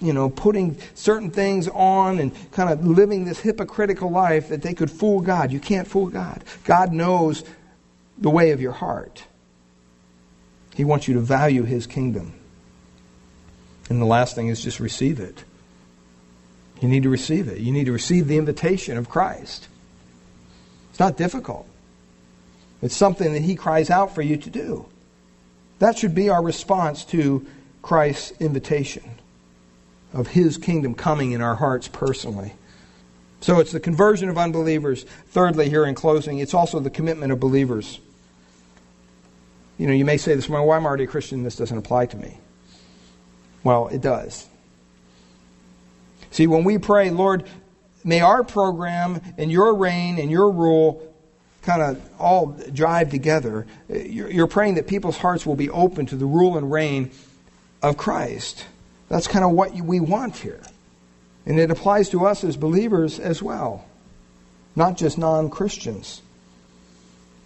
you 0.03 0.13
know, 0.13 0.29
putting 0.29 0.77
certain 0.95 1.31
things 1.31 1.69
on 1.69 2.19
and 2.19 2.33
kind 2.51 2.71
of 2.71 2.85
living 2.85 3.25
this 3.25 3.39
hypocritical 3.39 4.11
life 4.11 4.49
that 4.49 4.61
they 4.61 4.75
could 4.75 4.91
fool 4.91 5.21
God. 5.21 5.53
You 5.53 5.61
can't 5.61 5.87
fool 5.87 6.09
God. 6.09 6.43
God 6.65 6.93
knows 6.93 7.45
the 8.19 8.31
way 8.31 8.51
of 8.51 8.61
your 8.61 8.73
heart. 8.73 9.25
He 10.75 10.85
wants 10.85 11.07
you 11.07 11.15
to 11.15 11.21
value 11.21 11.63
His 11.63 11.87
kingdom. 11.87 12.35
And 13.89 14.01
the 14.01 14.07
last 14.07 14.35
thing 14.35 14.49
is 14.49 14.63
just 14.63 14.81
receive 14.81 15.21
it. 15.21 15.45
You 16.81 16.89
need 16.89 17.05
to 17.05 17.11
receive 17.11 17.47
it. 17.47 17.59
You 17.59 17.73
need 17.73 17.85
to 17.85 17.93
receive 17.93 18.27
the 18.27 18.39
invitation 18.39 18.97
of 18.97 19.09
Christ. 19.09 19.69
It's 20.91 20.99
not 20.99 21.17
difficult. 21.17 21.69
It's 22.81 22.97
something 22.97 23.33
that 23.35 23.43
He 23.43 23.55
cries 23.55 23.89
out 23.89 24.15
for 24.15 24.23
you 24.23 24.37
to 24.37 24.51
do. 24.51 24.87
That 25.79 25.97
should 25.97 26.15
be 26.15 26.29
our 26.29 26.43
response 26.43 27.05
to 27.07 27.47
Christ's 27.83 28.33
invitation 28.41 29.05
of 30.13 30.29
his 30.29 30.59
kingdom 30.59 30.95
coming 30.95 31.33
in 31.33 31.41
our 31.41 31.55
hearts 31.55 31.89
personally. 31.89 32.53
So 33.41 33.59
it's 33.59 33.73
the 33.73 33.81
conversion 33.81 34.29
of 34.29 34.39
unbelievers. 34.39 35.05
Thirdly, 35.29 35.69
here 35.69 35.85
in 35.85 35.95
closing, 35.95 36.39
it's 36.39 36.55
also 36.55 36.79
the 36.79 36.91
commitment 36.91 37.33
of 37.33 37.41
believers. 37.41 37.99
You 39.79 39.87
know, 39.89 39.93
you 39.93 40.05
may 40.05 40.17
say 40.17 40.35
this 40.35 40.49
morning, 40.49 40.69
why 40.69 40.77
am 40.77 40.87
already 40.87 41.05
a 41.05 41.09
Christian? 41.09 41.43
This 41.43 41.57
doesn't 41.57 41.77
apply 41.77 42.07
to 42.07 42.17
me. 42.17 42.39
Well, 43.65 43.89
it 43.89 44.01
does. 44.01 44.47
See, 46.31 46.47
when 46.47 46.63
we 46.65 46.79
pray, 46.79 47.11
Lord, 47.11 47.45
may 48.05 48.21
our 48.21 48.45
program 48.45 49.21
and 49.39 49.51
your 49.51 49.75
reign 49.75 50.19
and 50.19 50.31
your 50.31 50.51
rule 50.51 51.13
kind 51.63 51.83
of 51.83 52.01
all 52.19 52.47
drive 52.73 53.11
together, 53.11 53.67
you're 53.89 54.47
praying 54.47 54.75
that 54.75 54.87
people's 54.87 55.17
hearts 55.17 55.47
will 55.47 55.57
be 55.57 55.71
open 55.71 56.07
to 56.07 56.17
the 56.17 56.27
rule 56.27 56.57
and 56.57 56.71
reign 56.71 57.11
of 57.83 57.97
Christ. 57.97 58.65
That's 59.13 59.27
kind 59.27 59.45
of 59.45 59.51
what 59.51 59.75
we 59.75 60.01
want 60.01 60.37
here. 60.37 60.63
And 61.45 61.61
it 61.61 61.71
applies 61.71 62.09
to 62.11 62.25
us 62.25 62.45
as 62.45 62.57
believers 62.57 63.21
as 63.21 63.43
well, 63.43 63.85
not 64.75 64.97
just 64.97 65.19
non 65.19 65.51
Christians. 65.51 66.23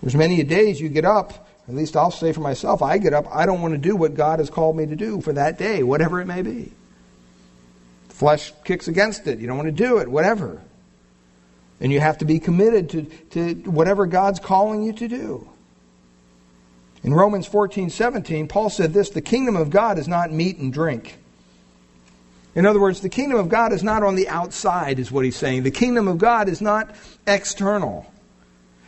There's 0.00 0.14
many 0.14 0.40
a 0.40 0.44
days 0.44 0.80
you 0.80 0.88
get 0.88 1.04
up, 1.04 1.48
at 1.66 1.74
least 1.74 1.96
I'll 1.96 2.12
say 2.12 2.32
for 2.32 2.38
myself, 2.38 2.82
I 2.82 2.98
get 2.98 3.14
up, 3.14 3.26
I 3.34 3.46
don't 3.46 3.62
want 3.62 3.74
to 3.74 3.78
do 3.78 3.96
what 3.96 4.14
God 4.14 4.38
has 4.38 4.48
called 4.48 4.76
me 4.76 4.86
to 4.86 4.94
do 4.94 5.20
for 5.20 5.32
that 5.32 5.58
day, 5.58 5.82
whatever 5.82 6.20
it 6.20 6.26
may 6.26 6.42
be. 6.42 6.70
flesh 8.10 8.52
kicks 8.62 8.86
against 8.86 9.26
it. 9.26 9.40
You 9.40 9.48
don't 9.48 9.56
want 9.56 9.66
to 9.66 9.72
do 9.72 9.98
it, 9.98 10.06
whatever. 10.06 10.62
And 11.80 11.90
you 11.90 11.98
have 11.98 12.18
to 12.18 12.24
be 12.24 12.38
committed 12.38 12.90
to, 12.90 13.02
to 13.30 13.54
whatever 13.68 14.06
God's 14.06 14.38
calling 14.38 14.84
you 14.84 14.92
to 14.92 15.08
do. 15.08 15.50
In 17.02 17.12
Romans 17.12 17.48
14, 17.48 17.90
17, 17.90 18.46
Paul 18.46 18.70
said 18.70 18.92
this 18.92 19.10
the 19.10 19.20
kingdom 19.20 19.56
of 19.56 19.70
God 19.70 19.98
is 19.98 20.06
not 20.06 20.30
meat 20.30 20.58
and 20.58 20.72
drink 20.72 21.18
in 22.56 22.64
other 22.64 22.80
words, 22.80 23.02
the 23.02 23.10
kingdom 23.10 23.38
of 23.38 23.50
God 23.50 23.74
is 23.74 23.84
not 23.84 24.02
on 24.02 24.16
the 24.16 24.28
outside, 24.28 24.98
is 24.98 25.12
what 25.12 25.26
he's 25.26 25.36
saying. 25.36 25.62
The 25.62 25.70
kingdom 25.70 26.08
of 26.08 26.16
God 26.16 26.48
is 26.48 26.62
not 26.62 26.96
external. 27.26 28.10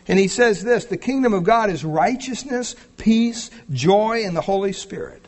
And 0.09 0.19
he 0.19 0.27
says 0.27 0.65
this 0.65 0.87
the 0.87 0.97
kingdom 0.97 1.35
of 1.35 1.45
God 1.45 1.69
is 1.69 1.85
righteousness, 1.85 2.75
peace, 2.97 3.51
joy, 3.71 4.25
and 4.25 4.35
the 4.35 4.41
Holy 4.41 4.73
Spirit. 4.73 5.23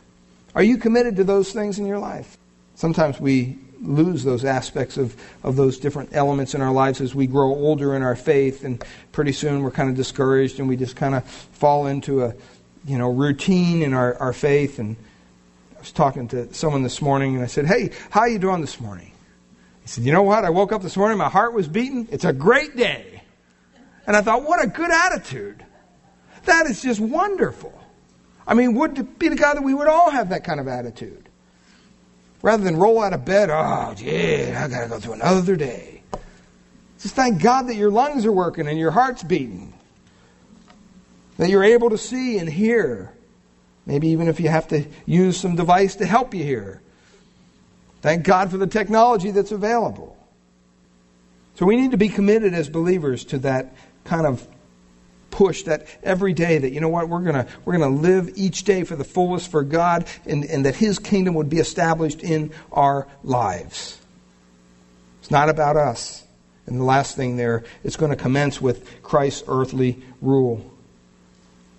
Are 0.55 0.63
you 0.63 0.77
committed 0.77 1.17
to 1.17 1.23
those 1.23 1.53
things 1.53 1.77
in 1.77 1.85
your 1.85 1.99
life? 1.99 2.35
Sometimes 2.73 3.19
we 3.19 3.59
lose 3.79 4.23
those 4.23 4.43
aspects 4.43 4.97
of, 4.97 5.15
of 5.43 5.55
those 5.55 5.77
different 5.77 6.09
elements 6.13 6.55
in 6.55 6.61
our 6.61 6.71
lives 6.71 6.99
as 6.99 7.13
we 7.13 7.27
grow 7.27 7.49
older 7.49 7.95
in 7.95 8.01
our 8.01 8.15
faith, 8.15 8.63
and 8.63 8.83
pretty 9.11 9.33
soon 9.33 9.61
we're 9.61 9.69
kind 9.69 9.89
of 9.89 9.95
discouraged 9.95 10.59
and 10.59 10.67
we 10.67 10.75
just 10.75 10.95
kind 10.95 11.13
of 11.13 11.23
fall 11.25 11.85
into 11.85 12.23
a 12.23 12.33
you 12.85 12.97
know 12.97 13.11
routine 13.11 13.83
in 13.83 13.93
our, 13.93 14.17
our 14.17 14.33
faith 14.33 14.79
and 14.79 14.95
was 15.81 15.91
talking 15.91 16.27
to 16.29 16.53
someone 16.53 16.83
this 16.83 17.01
morning 17.01 17.35
and 17.35 17.43
I 17.43 17.47
said, 17.47 17.65
Hey, 17.65 17.91
how 18.09 18.21
are 18.21 18.29
you 18.29 18.39
doing 18.39 18.61
this 18.61 18.79
morning? 18.79 19.11
He 19.81 19.87
said, 19.87 20.03
You 20.03 20.13
know 20.13 20.23
what? 20.23 20.45
I 20.45 20.49
woke 20.49 20.71
up 20.71 20.81
this 20.81 20.95
morning, 20.95 21.17
my 21.17 21.29
heart 21.29 21.53
was 21.53 21.67
beating. 21.67 22.07
It's 22.11 22.23
a 22.23 22.31
great 22.31 22.77
day. 22.77 23.23
And 24.07 24.15
I 24.15 24.21
thought, 24.21 24.43
What 24.43 24.63
a 24.63 24.67
good 24.67 24.91
attitude. 24.91 25.65
That 26.45 26.67
is 26.67 26.81
just 26.81 26.99
wonderful. 26.99 27.77
I 28.47 28.53
mean, 28.53 28.75
would 28.75 29.19
be 29.19 29.29
to 29.29 29.35
God 29.35 29.57
that 29.57 29.63
we 29.63 29.73
would 29.73 29.87
all 29.87 30.09
have 30.11 30.29
that 30.29 30.43
kind 30.43 30.59
of 30.59 30.67
attitude? 30.67 31.29
Rather 32.41 32.63
than 32.63 32.75
roll 32.75 33.01
out 33.01 33.13
of 33.13 33.23
bed, 33.23 33.49
oh, 33.51 33.93
yeah, 33.97 34.63
I 34.65 34.67
got 34.67 34.81
to 34.81 34.87
go 34.87 34.99
through 34.99 35.13
another 35.13 35.55
day. 35.55 36.01
Just 36.99 37.15
thank 37.15 37.41
God 37.41 37.63
that 37.63 37.75
your 37.75 37.91
lungs 37.91 38.25
are 38.25 38.31
working 38.31 38.67
and 38.67 38.79
your 38.79 38.91
heart's 38.91 39.23
beating. 39.23 39.73
That 41.37 41.49
you're 41.49 41.63
able 41.63 41.91
to 41.91 41.97
see 41.97 42.37
and 42.37 42.49
hear. 42.49 43.13
Maybe 43.85 44.09
even 44.09 44.27
if 44.27 44.39
you 44.39 44.49
have 44.49 44.67
to 44.69 44.85
use 45.05 45.39
some 45.39 45.55
device 45.55 45.95
to 45.95 46.05
help 46.05 46.33
you 46.33 46.43
hear. 46.43 46.81
Thank 48.01 48.23
God 48.23 48.51
for 48.51 48.57
the 48.57 48.67
technology 48.67 49.31
that's 49.31 49.51
available. 49.51 50.17
So 51.55 51.65
we 51.65 51.75
need 51.75 51.91
to 51.91 51.97
be 51.97 52.09
committed 52.09 52.53
as 52.53 52.69
believers 52.69 53.25
to 53.25 53.39
that 53.39 53.73
kind 54.03 54.25
of 54.25 54.47
push 55.29 55.63
that 55.63 55.87
every 56.03 56.33
day 56.33 56.57
that 56.57 56.71
you 56.71 56.81
know 56.81 56.89
what 56.89 57.07
we're 57.07 57.21
gonna 57.21 57.47
we're 57.63 57.73
gonna 57.73 57.89
live 57.89 58.31
each 58.35 58.63
day 58.63 58.83
for 58.83 58.95
the 58.95 59.03
fullest 59.03 59.49
for 59.49 59.63
God 59.63 60.05
and, 60.25 60.43
and 60.45 60.65
that 60.65 60.75
his 60.75 60.99
kingdom 60.99 61.35
would 61.35 61.49
be 61.49 61.59
established 61.59 62.21
in 62.21 62.51
our 62.71 63.07
lives. 63.23 63.99
It's 65.21 65.31
not 65.31 65.49
about 65.49 65.77
us. 65.77 66.23
And 66.65 66.79
the 66.79 66.83
last 66.83 67.15
thing 67.15 67.37
there, 67.37 67.63
it's 67.83 67.95
going 67.95 68.11
to 68.11 68.15
commence 68.15 68.61
with 68.61 69.01
Christ's 69.01 69.43
earthly 69.47 70.01
rule. 70.21 70.65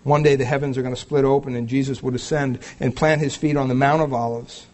One 0.04 0.22
day 0.22 0.36
the 0.36 0.44
heavens 0.44 0.76
are 0.76 0.82
going 0.82 0.94
to 0.94 1.00
split 1.00 1.24
open 1.24 1.54
and 1.54 1.68
Jesus 1.68 2.02
would 2.02 2.14
ascend 2.14 2.58
and 2.80 2.94
plant 2.94 3.20
his 3.20 3.36
feet 3.36 3.56
on 3.56 3.68
the 3.68 3.74
Mount 3.74 4.02
of 4.02 4.12
Olives. 4.12 4.66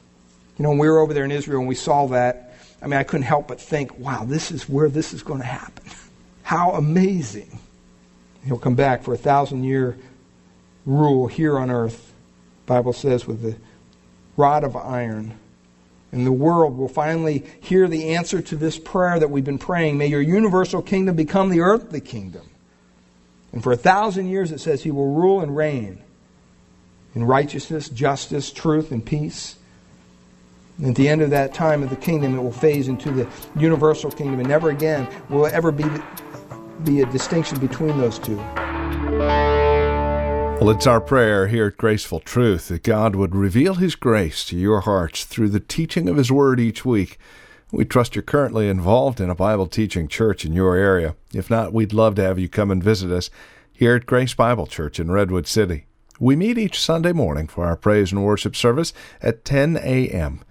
You 0.59 0.63
know, 0.63 0.71
when 0.71 0.79
we 0.79 0.89
were 0.89 1.01
over 1.01 1.13
there 1.15 1.25
in 1.25 1.31
Israel 1.31 1.61
and 1.61 1.69
we 1.69 1.75
saw 1.75 2.07
that, 2.09 2.57
I 2.81 2.87
mean, 2.87 2.99
I 2.99 3.03
couldn't 3.03 3.27
help 3.27 3.49
but 3.49 3.61
think, 3.61 3.99
wow, 3.99 4.25
this 4.25 4.51
is 4.51 4.69
where 4.69 4.89
this 4.89 5.13
is 5.13 5.23
going 5.23 5.41
to 5.41 5.47
happen. 5.47 5.85
How 6.43 6.73
amazing. 6.73 7.59
He'll 8.45 8.59
come 8.59 8.75
back 8.75 9.03
for 9.03 9.13
a 9.13 9.19
thousand 9.19 9.65
year 9.65 9.99
rule 10.87 11.27
here 11.27 11.59
on 11.59 11.71
earth, 11.71 12.15
Bible 12.67 12.95
says, 12.95 13.27
with 13.27 13.43
the 13.43 13.57
rod 14.37 14.65
of 14.65 14.75
iron. 14.77 15.39
And 16.11 16.27
the 16.27 16.33
world 16.33 16.79
will 16.79 16.89
finally 16.89 17.45
hear 17.61 17.87
the 17.87 18.15
answer 18.15 18.41
to 18.41 18.57
this 18.57 18.79
prayer 18.79 19.19
that 19.19 19.31
we've 19.31 19.45
been 19.45 19.59
praying. 19.59 19.99
May 19.99 20.07
your 20.07 20.23
universal 20.23 20.81
kingdom 20.81 21.17
become 21.17 21.51
the 21.51 21.61
earthly 21.61 22.01
kingdom. 22.01 22.49
And 23.53 23.63
for 23.63 23.73
a 23.73 23.77
thousand 23.77 24.29
years 24.29 24.53
it 24.53 24.61
says 24.61 24.83
he 24.83 24.91
will 24.91 25.15
rule 25.15 25.41
and 25.41 25.57
reign 25.57 26.03
in 27.15 27.25
righteousness, 27.25 27.89
justice, 27.89 28.53
truth, 28.53 28.93
and 28.93 29.05
peace. 29.05 29.57
And 30.79 30.89
at 30.89 30.95
the 30.95 31.09
end 31.09 31.23
of 31.23 31.31
that 31.31 31.55
time 31.55 31.83
of 31.83 31.91
the 31.91 31.97
kingdom, 31.97 32.39
it 32.39 32.43
will 32.43 32.53
phase 32.53 32.87
into 32.87 33.11
the 33.11 33.27
universal 33.57 34.11
kingdom, 34.11 34.39
and 34.39 34.49
never 34.49 34.71
again 34.71 35.09
will 35.29 35.47
ever 35.47 35.73
be, 35.73 35.85
be 36.85 37.01
a 37.01 37.07
distinction 37.07 37.59
between 37.59 37.99
those 37.99 38.19
two. 38.19 38.37
Well, 40.61 40.71
it's 40.71 40.87
our 40.87 41.01
prayer 41.01 41.49
here 41.49 41.67
at 41.67 41.77
Graceful 41.77 42.21
Truth 42.21 42.69
that 42.69 42.83
God 42.83 43.17
would 43.17 43.35
reveal 43.35 43.75
His 43.75 43.95
grace 43.95 44.45
to 44.47 44.57
your 44.57 44.81
hearts 44.81 45.25
through 45.25 45.49
the 45.49 45.61
teaching 45.61 46.09
of 46.09 46.17
His 46.17 46.31
Word 46.31 46.61
each 46.61 46.85
week. 46.85 47.19
We 47.71 47.85
trust 47.85 48.17
you're 48.17 48.23
currently 48.23 48.69
involved 48.69 49.21
in 49.21 49.29
a 49.29 49.35
Bible 49.35 49.67
teaching 49.67 50.09
church 50.09 50.45
in 50.47 50.55
your 50.55 50.75
area. 50.77 51.17
If 51.35 51.51
not, 51.51 51.75
we'd 51.75 51.93
love 51.93 52.15
to 52.15 52.23
have 52.23 52.39
you 52.39 52.49
come 52.49 52.71
and 52.71 52.83
visit 52.83 53.11
us 53.11 53.29
here 53.71 53.95
at 53.95 54.07
Grace 54.07 54.33
Bible 54.33 54.67
Church 54.67 54.99
in 54.99 55.11
Redwood 55.11 55.47
City. 55.47 55.85
We 56.19 56.35
meet 56.35 56.57
each 56.57 56.81
Sunday 56.81 57.13
morning 57.13 57.47
for 57.47 57.67
our 57.67 57.77
praise 57.77 58.11
and 58.11 58.25
worship 58.25 58.57
service 58.57 58.95
at 59.21 59.45
10 59.45 59.77
a.m. 59.77 60.43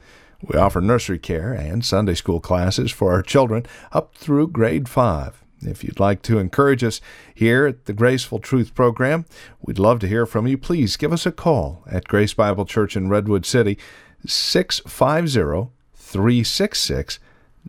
We 0.44 0.60
offer 0.60 0.80
nursery 0.80 1.18
care 1.18 1.54
and 1.54 1.84
Sunday 1.84 2.14
school 2.14 2.40
classes 2.40 2.92
for 2.92 3.12
our 3.12 3.24
children 3.24 3.66
up 3.92 4.14
through 4.14 4.50
grade 4.50 4.88
5. 4.88 5.44
If 5.62 5.84
you'd 5.84 6.00
like 6.00 6.22
to 6.22 6.38
encourage 6.38 6.84
us 6.84 7.02
here 7.34 7.66
at 7.66 7.86
the 7.86 7.94
Graceful 7.94 8.38
Truth 8.38 8.76
program, 8.76 9.26
we'd 9.60 9.80
love 9.80 9.98
to 10.02 10.08
hear 10.08 10.28
from 10.28 10.46
you. 10.46 10.56
Please 10.56 10.96
give 10.98 11.12
us 11.12 11.26
a 11.26 11.32
call 11.32 11.84
at 11.90 12.08
Grace 12.08 12.36
Bible 12.36 12.66
Church 12.66 12.96
in 12.96 13.10
Redwood 13.10 13.44
City, 13.44 13.80
650 14.28 15.77
366 16.08 17.20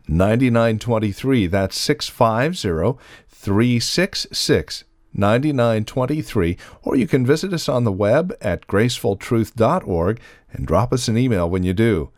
9923. 0.07 1.46
That's 1.48 1.79
650 1.79 3.03
366 3.29 4.85
9923. 5.12 6.57
Or 6.83 6.96
you 6.96 7.07
can 7.09 7.27
visit 7.27 7.53
us 7.53 7.68
on 7.68 7.85
the 7.85 7.92
web 7.92 8.37
at 8.40 8.66
gracefultruth.org 8.66 10.20
and 10.53 10.66
drop 10.66 10.92
us 10.92 11.09
an 11.09 11.18
email 11.18 11.51
when 11.51 11.64
you 11.64 11.74
do. 11.74 12.11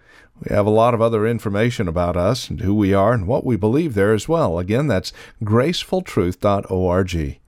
We 0.42 0.54
have 0.54 0.66
a 0.66 0.70
lot 0.70 0.94
of 0.94 1.02
other 1.02 1.26
information 1.26 1.88
about 1.88 2.16
us 2.16 2.48
and 2.48 2.60
who 2.60 2.74
we 2.74 2.94
are 2.94 3.12
and 3.12 3.26
what 3.26 3.44
we 3.44 3.56
believe 3.56 3.94
there 3.94 4.14
as 4.14 4.28
well. 4.28 4.58
Again, 4.58 4.86
that's 4.86 5.12
gracefultruth.org. 5.42 7.40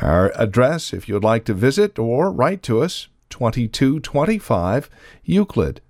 Our 0.00 0.32
address, 0.34 0.92
if 0.92 1.08
you 1.08 1.14
would 1.14 1.24
like 1.24 1.44
to 1.44 1.54
visit 1.54 1.98
or 1.98 2.32
write 2.32 2.62
to 2.64 2.82
us, 2.82 3.08
2225 3.30 4.90
Euclid, 5.24 5.80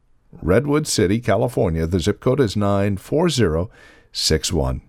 Redwood 0.42 0.86
City, 0.86 1.20
California. 1.20 1.86
The 1.86 2.00
zip 2.00 2.20
code 2.20 2.40
is 2.40 2.56
94061. 2.56 4.82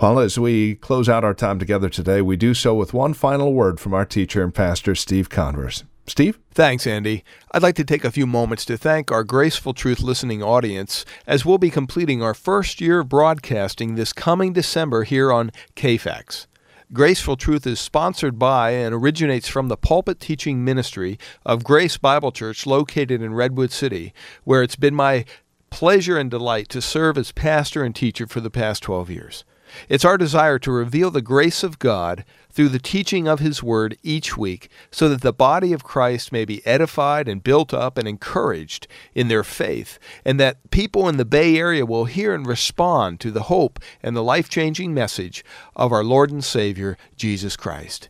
Well, 0.00 0.18
as 0.18 0.38
we 0.38 0.76
close 0.76 1.08
out 1.08 1.24
our 1.24 1.34
time 1.34 1.58
together 1.58 1.88
today, 1.88 2.22
we 2.22 2.36
do 2.36 2.54
so 2.54 2.74
with 2.74 2.94
one 2.94 3.14
final 3.14 3.52
word 3.52 3.78
from 3.78 3.94
our 3.94 4.04
teacher 4.04 4.42
and 4.42 4.54
pastor, 4.54 4.94
Steve 4.94 5.28
Converse. 5.28 5.84
Steve? 6.06 6.38
Thanks, 6.52 6.86
Andy. 6.86 7.24
I'd 7.52 7.62
like 7.62 7.76
to 7.76 7.84
take 7.84 8.04
a 8.04 8.10
few 8.10 8.26
moments 8.26 8.64
to 8.66 8.76
thank 8.76 9.10
our 9.10 9.24
Graceful 9.24 9.72
Truth 9.72 10.00
listening 10.00 10.42
audience 10.42 11.04
as 11.26 11.44
we'll 11.44 11.58
be 11.58 11.70
completing 11.70 12.22
our 12.22 12.34
first 12.34 12.80
year 12.80 13.00
of 13.00 13.08
broadcasting 13.08 13.94
this 13.94 14.12
coming 14.12 14.52
December 14.52 15.04
here 15.04 15.32
on 15.32 15.50
KFAX. 15.76 16.46
Graceful 16.94 17.36
Truth 17.36 17.66
is 17.66 17.80
sponsored 17.80 18.38
by 18.38 18.70
and 18.70 18.94
originates 18.94 19.48
from 19.48 19.66
the 19.66 19.76
pulpit 19.76 20.20
teaching 20.20 20.64
ministry 20.64 21.18
of 21.44 21.64
Grace 21.64 21.96
Bible 21.96 22.30
Church 22.30 22.66
located 22.66 23.20
in 23.20 23.34
Redwood 23.34 23.72
City, 23.72 24.14
where 24.44 24.62
it's 24.62 24.76
been 24.76 24.94
my 24.94 25.24
pleasure 25.70 26.16
and 26.16 26.30
delight 26.30 26.68
to 26.68 26.80
serve 26.80 27.18
as 27.18 27.32
pastor 27.32 27.82
and 27.82 27.96
teacher 27.96 28.28
for 28.28 28.38
the 28.38 28.48
past 28.48 28.84
12 28.84 29.10
years. 29.10 29.44
It's 29.88 30.04
our 30.04 30.16
desire 30.16 30.60
to 30.60 30.70
reveal 30.70 31.10
the 31.10 31.20
grace 31.20 31.64
of 31.64 31.80
God 31.80 32.24
through 32.54 32.68
the 32.68 32.78
teaching 32.78 33.26
of 33.26 33.40
His 33.40 33.62
Word 33.62 33.98
each 34.04 34.36
week 34.36 34.68
so 34.90 35.08
that 35.08 35.22
the 35.22 35.32
body 35.32 35.72
of 35.72 35.82
Christ 35.82 36.30
may 36.30 36.44
be 36.44 36.64
edified 36.64 37.26
and 37.26 37.42
built 37.42 37.74
up 37.74 37.98
and 37.98 38.06
encouraged 38.06 38.86
in 39.12 39.26
their 39.26 39.42
faith, 39.42 39.98
and 40.24 40.38
that 40.38 40.70
people 40.70 41.08
in 41.08 41.16
the 41.16 41.24
Bay 41.24 41.56
Area 41.56 41.84
will 41.84 42.04
hear 42.04 42.32
and 42.32 42.46
respond 42.46 43.18
to 43.20 43.32
the 43.32 43.44
hope 43.44 43.80
and 44.02 44.16
the 44.16 44.22
life 44.22 44.48
changing 44.48 44.94
message 44.94 45.44
of 45.74 45.92
our 45.92 46.04
Lord 46.04 46.30
and 46.30 46.44
Savior, 46.44 46.96
Jesus 47.16 47.56
Christ. 47.56 48.08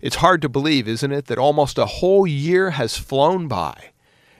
It's 0.00 0.16
hard 0.16 0.40
to 0.42 0.48
believe, 0.48 0.88
isn't 0.88 1.12
it, 1.12 1.26
that 1.26 1.38
almost 1.38 1.76
a 1.76 1.86
whole 1.86 2.26
year 2.26 2.70
has 2.70 2.96
flown 2.96 3.46
by, 3.46 3.90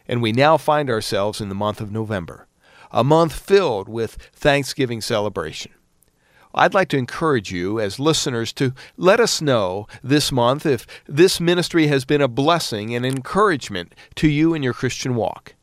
and 0.09 0.22
we 0.22 0.33
now 0.33 0.57
find 0.57 0.88
ourselves 0.88 1.42
in 1.42 1.51
the 1.51 1.55
month 1.55 1.81
of 1.83 1.92
November, 1.92 2.46
a 2.90 3.05
month 3.05 3.35
filled 3.35 3.88
with 3.88 4.14
Thanksgiving 4.33 5.03
celebration. 5.03 5.72
I'd 6.57 6.75
like 6.75 6.88
to 6.88 6.97
encourage 6.97 7.53
you 7.53 7.79
as 7.79 8.01
listeners 8.01 8.51
to 8.55 8.73
let 8.97 9.21
us 9.21 9.42
know 9.42 9.87
this 10.03 10.33
month 10.33 10.64
if 10.64 10.87
this 11.07 11.38
ministry 11.38 11.88
has 11.88 12.07
been 12.07 12.23
a 12.23 12.29
blessing 12.29 12.95
and 12.95 13.05
encouragement 13.05 13.95
to 14.14 14.29
you 14.29 14.55
in 14.55 14.62
your 14.62 14.73
Christian 14.73 15.14
walk. 15.14 15.55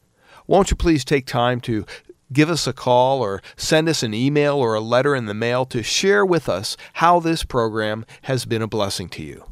Won't 0.45 0.69
you 0.69 0.77
please 0.77 1.03
take 1.03 1.25
time 1.25 1.59
to 1.61 1.85
give 2.31 2.49
us 2.49 2.67
a 2.67 2.73
call 2.73 3.21
or 3.21 3.41
send 3.55 3.89
us 3.89 4.03
an 4.03 4.13
email 4.13 4.57
or 4.57 4.75
a 4.75 4.79
letter 4.79 5.15
in 5.15 5.25
the 5.25 5.33
mail 5.33 5.65
to 5.65 5.81
share 5.81 6.23
with 6.23 6.47
us 6.47 6.77
how 6.93 7.19
this 7.19 7.43
program 7.43 8.05
has 8.23 8.45
been 8.45 8.61
a 8.61 8.67
blessing 8.67 9.09
to 9.09 9.23
you? 9.23 9.45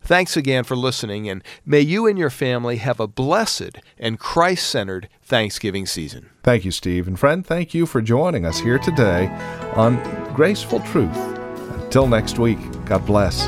Thanks 0.00 0.36
again 0.36 0.62
for 0.62 0.76
listening, 0.76 1.28
and 1.28 1.42
may 1.64 1.80
you 1.80 2.06
and 2.06 2.16
your 2.16 2.30
family 2.30 2.76
have 2.76 3.00
a 3.00 3.08
blessed 3.08 3.78
and 3.98 4.20
Christ 4.20 4.70
centered 4.70 5.08
Thanksgiving 5.20 5.84
season. 5.84 6.30
Thank 6.44 6.64
you, 6.64 6.70
Steve. 6.70 7.08
And 7.08 7.18
friend, 7.18 7.44
thank 7.44 7.74
you 7.74 7.86
for 7.86 8.00
joining 8.00 8.46
us 8.46 8.60
here 8.60 8.78
today 8.78 9.26
on 9.74 9.96
Graceful 10.36 10.80
Truth. 10.80 11.16
Until 11.82 12.06
next 12.06 12.38
week, 12.38 12.58
God 12.84 13.06
bless. 13.06 13.46